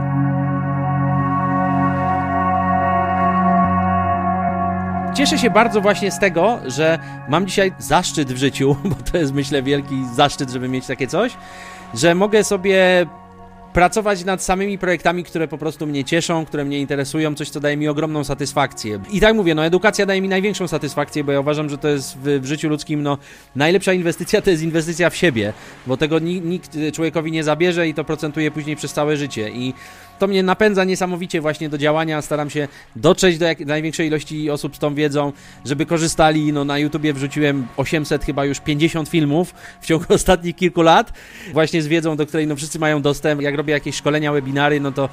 Cieszę 5.14 5.38
się 5.38 5.50
bardzo 5.50 5.80
właśnie 5.80 6.10
z 6.10 6.18
tego, 6.18 6.58
że 6.66 6.98
mam 7.28 7.46
dzisiaj 7.46 7.72
zaszczyt 7.78 8.32
w 8.32 8.36
życiu, 8.36 8.76
bo 8.90 8.96
to 9.12 9.18
jest 9.18 9.32
myślę 9.32 9.62
wielki 9.62 9.94
zaszczyt, 10.14 10.50
żeby 10.50 10.68
mieć 10.68 10.86
takie 10.86 11.06
coś, 11.06 11.36
że 11.94 12.14
mogę 12.14 12.44
sobie 12.44 13.06
pracować 13.72 14.24
nad 14.24 14.42
samymi 14.42 14.78
projektami, 14.78 15.24
które 15.24 15.48
po 15.48 15.58
prostu 15.58 15.86
mnie 15.86 16.04
cieszą, 16.04 16.46
które 16.46 16.64
mnie 16.64 16.78
interesują, 16.78 17.34
coś, 17.34 17.50
co 17.50 17.60
daje 17.60 17.76
mi 17.76 17.88
ogromną 17.88 18.24
satysfakcję. 18.24 19.00
I 19.10 19.20
tak 19.20 19.34
mówię, 19.34 19.54
no 19.54 19.64
edukacja 19.64 20.06
daje 20.06 20.22
mi 20.22 20.28
największą 20.28 20.68
satysfakcję, 20.68 21.24
bo 21.24 21.32
ja 21.32 21.40
uważam, 21.40 21.68
że 21.68 21.78
to 21.78 21.88
jest 21.88 22.18
w, 22.18 22.40
w 22.40 22.46
życiu 22.46 22.68
ludzkim, 22.68 23.02
no 23.02 23.18
najlepsza 23.56 23.92
inwestycja 23.92 24.42
to 24.42 24.50
jest 24.50 24.62
inwestycja 24.62 25.10
w 25.10 25.16
siebie, 25.16 25.52
bo 25.86 25.96
tego 25.96 26.18
nikt 26.18 26.78
człowiekowi 26.92 27.32
nie 27.32 27.44
zabierze 27.44 27.88
i 27.88 27.94
to 27.94 28.04
procentuje 28.04 28.50
później 28.50 28.76
przez 28.76 28.92
całe 28.92 29.16
życie. 29.16 29.50
I 29.50 29.74
to 30.22 30.26
mnie 30.26 30.42
napędza 30.42 30.84
niesamowicie 30.84 31.40
właśnie 31.40 31.68
do 31.68 31.78
działania. 31.78 32.22
Staram 32.22 32.50
się 32.50 32.68
dotrzeć 32.96 33.38
do 33.38 33.46
jak, 33.46 33.60
największej 33.60 34.06
ilości 34.06 34.50
osób 34.50 34.76
z 34.76 34.78
tą 34.78 34.94
wiedzą, 34.94 35.32
żeby 35.64 35.86
korzystali. 35.86 36.52
No 36.52 36.64
na 36.64 36.78
YouTubie 36.78 37.12
wrzuciłem 37.12 37.66
800 37.76 38.24
chyba 38.24 38.44
już 38.44 38.60
50 38.60 39.08
filmów 39.08 39.54
w 39.80 39.86
ciągu 39.86 40.04
ostatnich 40.14 40.56
kilku 40.56 40.82
lat, 40.82 41.12
właśnie 41.52 41.82
z 41.82 41.86
wiedzą, 41.86 42.16
do 42.16 42.26
której 42.26 42.46
no 42.46 42.56
wszyscy 42.56 42.78
mają 42.78 43.02
dostęp. 43.02 43.42
Jak 43.42 43.56
robię 43.62 43.72
jakieś 43.72 43.96
szkolenia, 43.96 44.32
webinary, 44.32 44.80
no 44.80 44.92
to 44.92 45.08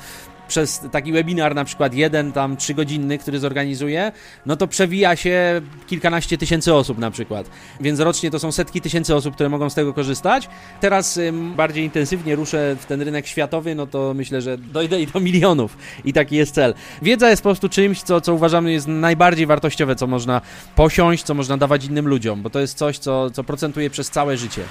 przez 0.49 0.81
taki 0.91 1.11
webinar, 1.11 1.55
na 1.55 1.65
przykład 1.65 1.93
jeden 1.93 2.31
tam 2.31 2.57
trzygodzinny, 2.57 3.17
który 3.17 3.39
zorganizuję, 3.39 4.11
no 4.45 4.55
to 4.55 4.67
przewija 4.67 5.15
się 5.15 5.61
kilkanaście 5.87 6.37
tysięcy 6.37 6.73
osób 6.73 6.97
na 6.97 7.11
przykład. 7.11 7.49
Więc 7.79 7.99
rocznie 7.99 8.31
to 8.31 8.39
są 8.39 8.51
setki 8.51 8.81
tysięcy 8.81 9.15
osób, 9.15 9.35
które 9.35 9.49
mogą 9.49 9.69
z 9.69 9.75
tego 9.75 9.93
korzystać. 9.93 10.49
Teraz 10.81 11.17
ym, 11.17 11.53
bardziej 11.55 11.83
intensywnie 11.83 12.35
ruszę 12.35 12.75
w 12.79 12.85
ten 12.85 13.01
rynek 13.01 13.27
światowy, 13.27 13.75
no 13.75 13.87
to 13.87 14.13
myślę, 14.13 14.41
że 14.41 14.57
dojdę 14.57 15.01
i 15.01 15.07
do 15.07 15.19
milionów. 15.19 15.77
I 16.05 16.13
taki 16.13 16.35
jest 16.35 16.55
cel. 16.55 16.73
Wiedza 17.01 17.29
jest 17.29 17.41
po 17.41 17.49
prostu 17.49 17.69
czymś, 17.69 18.01
co, 18.01 18.21
co 18.21 18.33
uważamy 18.33 18.71
jest 18.71 18.87
najbardziej 18.87 19.45
wartościowe, 19.45 19.95
co 19.95 20.07
można 20.07 20.41
posiąść, 20.75 21.23
co 21.23 21.33
można 21.33 21.57
dawać 21.57 21.85
innym 21.85 22.07
ludziom, 22.07 22.41
bo 22.41 22.49
to 22.49 22.59
jest 22.59 22.77
coś, 22.77 22.97
co, 22.97 23.31
co 23.31 23.43
procentuje 23.43 23.89
przez 23.89 24.09
całe 24.09 24.37
życie. 24.37 24.61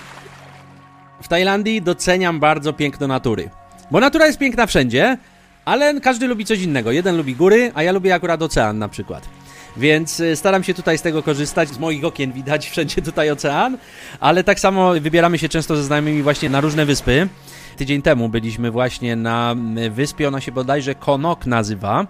W 1.23 1.29
Tajlandii 1.29 1.83
doceniam 1.83 2.41
bardzo 2.41 2.73
piękno 2.73 3.07
natury. 3.07 3.51
Bo 3.91 4.01
natura 4.01 4.27
jest 4.27 4.39
piękna 4.39 4.67
wszędzie, 4.67 5.19
ale 5.65 6.01
każdy 6.01 6.27
lubi 6.27 6.45
coś 6.45 6.61
innego. 6.61 6.93
Jeden 6.93 7.17
lubi 7.17 7.37
góry, 7.37 7.73
a 7.75 7.83
ja 7.83 7.93
lubię 7.93 8.15
akurat 8.15 8.43
ocean 8.43 8.79
na 8.79 8.89
przykład. 8.89 9.29
Więc 9.77 10.21
y, 10.21 10.37
staram 10.37 10.65
się 10.65 10.75
tutaj 10.75 10.99
z 10.99 11.03
tego 11.03 11.23
korzystać. 11.23 11.69
Z 11.69 11.79
moich 11.79 12.05
okien 12.05 12.33
widać 12.33 12.69
wszędzie 12.71 13.03
tutaj 13.03 13.31
ocean, 13.31 13.79
ale 14.21 14.45
tak 14.45 14.61
samo 14.61 14.93
wybieramy 14.93 15.39
się 15.39 15.49
często 15.49 15.77
ze 15.77 15.85
znajomymi 15.85 16.23
właśnie 16.23 16.51
na 16.51 16.61
różne 16.61 16.87
wyspy. 16.87 17.29
Tydzień 17.77 18.03
temu 18.03 18.29
byliśmy 18.29 18.71
właśnie 18.71 19.17
na 19.17 19.55
y, 19.87 19.91
wyspie, 19.91 20.29
ona 20.29 20.41
się 20.41 20.53
bodajże 20.53 20.95
Konok 20.95 21.47
nazywa. 21.47 22.07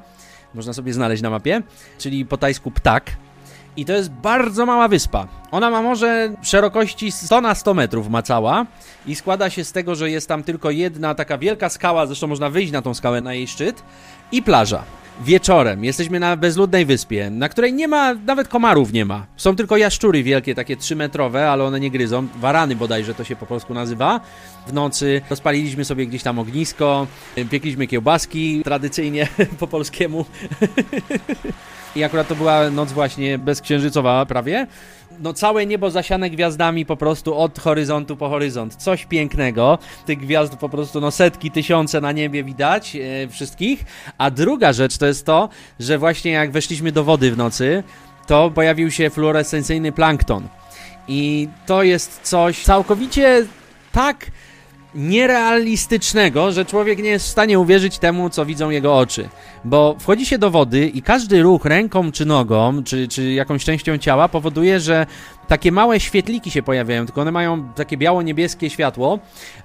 Można 0.55 0.73
sobie 0.73 0.93
znaleźć 0.93 1.23
na 1.23 1.31
mapie, 1.31 1.63
czyli 1.99 2.27
po 2.27 2.37
tajsku 2.37 2.71
ptak. 2.71 3.17
I 3.79 3.85
to 3.85 3.93
jest 3.93 4.11
bardzo 4.11 4.67
mała 4.67 4.89
wyspa. 4.89 5.27
Ona 5.51 5.71
ma 5.71 5.83
może 5.83 6.35
szerokości 6.43 7.13
100 7.13 7.41
na 7.41 7.55
100 7.55 7.75
metrów 7.75 8.09
ma 8.09 8.23
cała 8.23 8.67
i 9.07 9.15
składa 9.15 9.51
się 9.51 9.65
z 9.65 9.73
tego, 9.73 9.95
że 9.95 10.11
jest 10.11 10.29
tam 10.29 10.43
tylko 10.43 10.71
jedna 10.71 11.15
taka 11.15 11.39
wielka 11.39 11.69
skała, 11.69 12.07
zresztą 12.07 12.27
można 12.27 12.51
wyjść 12.51 12.73
na 12.73 12.83
tą 12.83 12.95
skałę, 12.95 13.21
na 13.21 13.35
jej 13.35 13.47
szczyt 13.47 13.83
i 14.33 14.43
plaża. 14.43 14.83
Wieczorem 15.21 15.85
jesteśmy 15.85 16.21
na 16.21 16.37
bezludnej 16.37 16.87
wyspie, 16.87 17.31
na 17.31 17.49
której 17.49 17.73
nie 17.73 17.89
ma, 17.89 18.15
nawet 18.15 18.49
komarów 18.49 18.93
nie 18.93 19.05
ma. 19.05 19.27
Są 19.37 19.57
tylko 19.57 19.77
jaszczury 19.77 20.23
wielkie, 20.23 20.55
takie 20.55 20.77
3-metrowe, 20.77 21.39
ale 21.39 21.65
one 21.65 21.81
nie 21.81 21.91
gryzą. 21.91 22.27
Warany 22.37 22.77
bodajże 22.77 23.15
to 23.15 23.25
się 23.25 23.37
po 23.37 23.47
polsku 23.47 23.75
nazywa. 23.75 24.21
W 24.67 24.73
nocy 24.73 25.23
rozpaliliśmy 25.31 25.85
sobie 25.85 26.07
gdzieś 26.07 26.23
tam 26.23 26.39
ognisko, 26.39 27.07
piekliśmy 27.51 27.87
kiełbaski, 27.87 28.63
tradycyjnie 28.65 29.29
po 29.61 29.67
polskiemu. 29.67 30.25
I 31.97 32.05
akurat 32.05 32.29
to 32.29 32.35
była 32.35 32.71
noc 32.71 32.93
właśnie 32.93 33.39
bezksiężycowa 33.39 34.27
prawie. 34.27 34.67
No 35.21 35.33
całe 35.33 35.67
niebo 35.67 35.91
zasiane 35.91 36.31
gwiazdami 36.31 36.87
po 36.87 36.97
prostu 36.97 37.39
od 37.39 37.59
horyzontu 37.59 38.17
po 38.17 38.29
horyzont. 38.29 38.77
Coś 38.77 39.07
pięknego. 39.07 39.79
Tych 40.07 40.19
gwiazd 40.19 40.57
po 40.57 40.69
prostu 40.69 41.01
no 41.01 41.11
setki, 41.11 41.51
tysiące 41.51 42.01
na 42.01 42.13
niebie 42.13 42.45
widać 42.45 42.97
e, 42.97 43.29
wszystkich. 43.29 43.85
A 44.19 44.31
druga 44.31 44.73
rzecz 44.73 44.99
to 44.99 45.07
jest 45.07 45.27
to, 45.27 45.49
że 45.81 45.99
właśnie 45.99 46.31
jak 46.31 46.51
weszliśmy 46.51 46.93
do 46.93 47.05
wody 47.05 47.33
w 47.33 47.37
nocy, 47.37 47.83
to 48.27 48.51
pojawił 48.51 48.91
się 48.91 49.11
fluorescencyjny 49.11 49.93
plankton. 49.93 50.49
I 51.09 51.49
to 51.67 51.83
jest 51.83 52.21
coś 52.23 52.63
całkowicie 52.63 53.47
tak 53.93 54.31
nierealistycznego, 54.95 56.53
że 56.53 56.65
człowiek 56.65 56.99
nie 56.99 57.11
jest 57.11 57.27
w 57.27 57.31
stanie 57.31 57.59
uwierzyć 57.59 57.99
temu, 57.99 58.31
co 58.31 58.47
widzą 58.47 58.71
jego 58.71 58.99
oczy. 58.99 59.29
Bo 59.65 59.97
wchodzi 59.99 60.27
się 60.27 60.39
do 60.39 60.51
wody 60.51 60.89
i 60.89 61.03
każdy 61.03 61.43
ruch 61.43 61.65
ręką 61.65 62.13
czy 62.13 62.27
nogą, 62.27 62.83
czy, 62.85 63.09
czy 63.09 63.33
jakąś 63.33 63.65
częścią 63.65 63.99
ciała 63.99 64.29
powoduje, 64.29 64.81
że 64.81 65.07
takie 65.49 65.73
małe 65.73 66.01
świetliki 66.01 66.51
się 66.51 66.63
pojawiają, 66.63 67.07
tylko 67.07 67.21
one 67.21 67.33
mają 67.33 67.69
takie 67.73 67.97
biało-niebieskie 67.97 68.71
światło. 68.71 69.19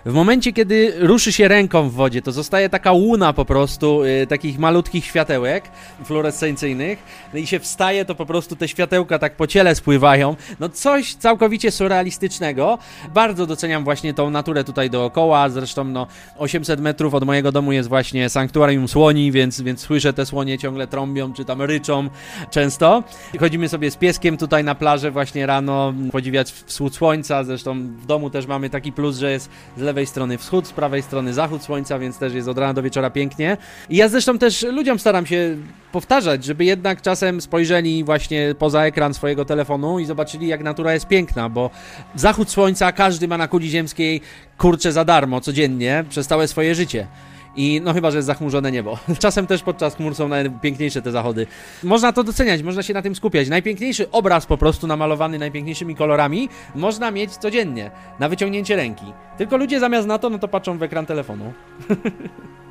W 0.06 0.14
momencie, 0.14 0.54
kiedy 0.54 0.94
ruszy 1.00 1.34
się 1.34 1.48
ręką 1.48 1.90
w 1.90 1.94
wodzie, 1.94 2.22
to 2.22 2.32
zostaje 2.32 2.70
taka 2.70 2.92
łuna 2.92 3.34
po 3.34 3.46
prostu 3.46 4.04
y, 4.04 4.28
takich 4.28 4.60
malutkich 4.60 5.06
światełek 5.06 5.64
fluorescencyjnych 6.06 7.00
no 7.34 7.40
i 7.40 7.48
się 7.48 7.60
wstaje, 7.60 8.06
to 8.06 8.16
po 8.16 8.26
prostu 8.26 8.56
te 8.56 8.68
światełka 8.68 9.20
tak 9.20 9.36
po 9.36 9.48
ciele 9.48 9.76
spływają. 9.76 10.36
No 10.60 10.70
coś 10.70 11.16
całkowicie 11.16 11.72
surrealistycznego. 11.72 12.78
Bardzo 13.14 13.46
doceniam 13.46 13.84
właśnie 13.84 14.14
tą 14.14 14.30
naturę 14.30 14.64
tutaj 14.64 14.90
dookoła, 14.90 15.50
zresztą 15.50 15.84
no 15.84 16.08
800 16.38 16.80
metrów 16.80 17.14
od 17.14 17.24
mojego 17.24 17.52
domu 17.52 17.72
jest 17.72 17.90
właśnie 17.90 18.30
sanktuarium 18.30 18.88
słoni, 18.88 19.32
więc, 19.32 19.62
więc 19.62 19.82
słyszę 19.82 20.14
te 20.14 20.26
słonie 20.26 20.58
ciągle 20.58 20.88
trąbią, 20.88 21.34
czy 21.34 21.46
tam 21.46 21.62
ryczą 21.62 22.10
często. 22.52 23.04
Chodzimy 23.40 23.70
sobie 23.70 23.92
z 23.92 23.98
pieskiem 23.98 24.38
tutaj 24.38 24.64
na 24.64 24.76
plażę 24.76 25.12
właśnie 25.12 25.46
rano, 25.46 25.73
rano, 25.74 25.94
podziwiać 26.12 26.52
wschód 26.52 26.96
słońca. 26.96 27.44
Zresztą 27.44 27.88
w 27.88 28.06
domu 28.06 28.30
też 28.30 28.48
mamy 28.48 28.70
taki 28.70 28.92
plus, 28.92 29.18
że 29.18 29.32
jest 29.32 29.50
z 29.78 29.82
lewej 29.82 30.06
strony 30.06 30.38
wschód, 30.38 30.68
z 30.68 30.72
prawej 30.72 31.02
strony 31.02 31.34
zachód 31.34 31.64
słońca, 31.64 32.00
więc 32.00 32.18
też 32.18 32.34
jest 32.34 32.48
od 32.48 32.58
rana 32.58 32.74
do 32.74 32.84
wieczora 32.84 33.10
pięknie. 33.10 33.58
I 33.90 33.96
ja 33.96 34.10
zresztą 34.10 34.38
też 34.38 34.64
ludziom 34.64 35.00
staram 35.00 35.26
się 35.26 35.58
powtarzać, 35.92 36.46
żeby 36.46 36.66
jednak 36.66 37.02
czasem 37.02 37.42
spojrzeli 37.42 38.04
właśnie 38.04 38.56
poza 38.60 38.84
ekran 38.86 39.14
swojego 39.14 39.46
telefonu 39.46 40.00
i 40.00 40.06
zobaczyli, 40.06 40.48
jak 40.48 40.64
natura 40.64 40.94
jest 40.94 41.08
piękna, 41.08 41.50
bo 41.50 41.70
zachód 42.16 42.50
słońca 42.50 42.92
każdy 42.92 43.28
ma 43.28 43.38
na 43.38 43.48
kuli 43.48 43.70
ziemskiej 43.70 44.22
kurczę 44.58 44.92
za 44.92 45.06
darmo 45.06 45.42
codziennie 45.42 46.06
przez 46.10 46.28
całe 46.28 46.48
swoje 46.48 46.76
życie. 46.76 47.08
I 47.56 47.82
no 47.84 47.94
chyba, 47.94 48.12
że 48.12 48.18
jest 48.18 48.28
zachmurzone 48.28 48.72
niebo. 48.72 48.98
Czasem 49.20 49.48
też 49.48 49.64
podczas 49.64 49.96
chmur 49.96 50.16
są 50.16 50.28
najpiękniejsze 50.28 51.02
te 51.02 51.12
zachody. 51.12 51.48
Można 51.84 52.14
to 52.14 52.24
doceniać, 52.24 52.64
można 52.64 52.84
się 52.84 52.94
na 52.94 53.02
tym 53.02 53.16
skupiać. 53.16 53.50
Najpiękniejszy 53.50 54.12
obraz 54.12 54.46
po 54.46 54.58
prostu 54.58 54.88
namalowany 54.88 55.40
najpiękniejszymi 55.40 55.96
kolorami 55.96 56.50
można 56.76 57.12
mieć 57.12 57.38
codziennie, 57.38 57.92
na 58.20 58.30
wyciągnięcie 58.30 58.76
ręki. 58.76 59.06
Tylko 59.38 59.58
ludzie 59.58 59.80
zamiast 59.80 60.08
na 60.08 60.18
to, 60.18 60.30
no 60.30 60.40
to 60.40 60.48
patrzą 60.48 60.78
w 60.78 60.84
ekran 60.84 61.06
telefonu. 61.06 61.54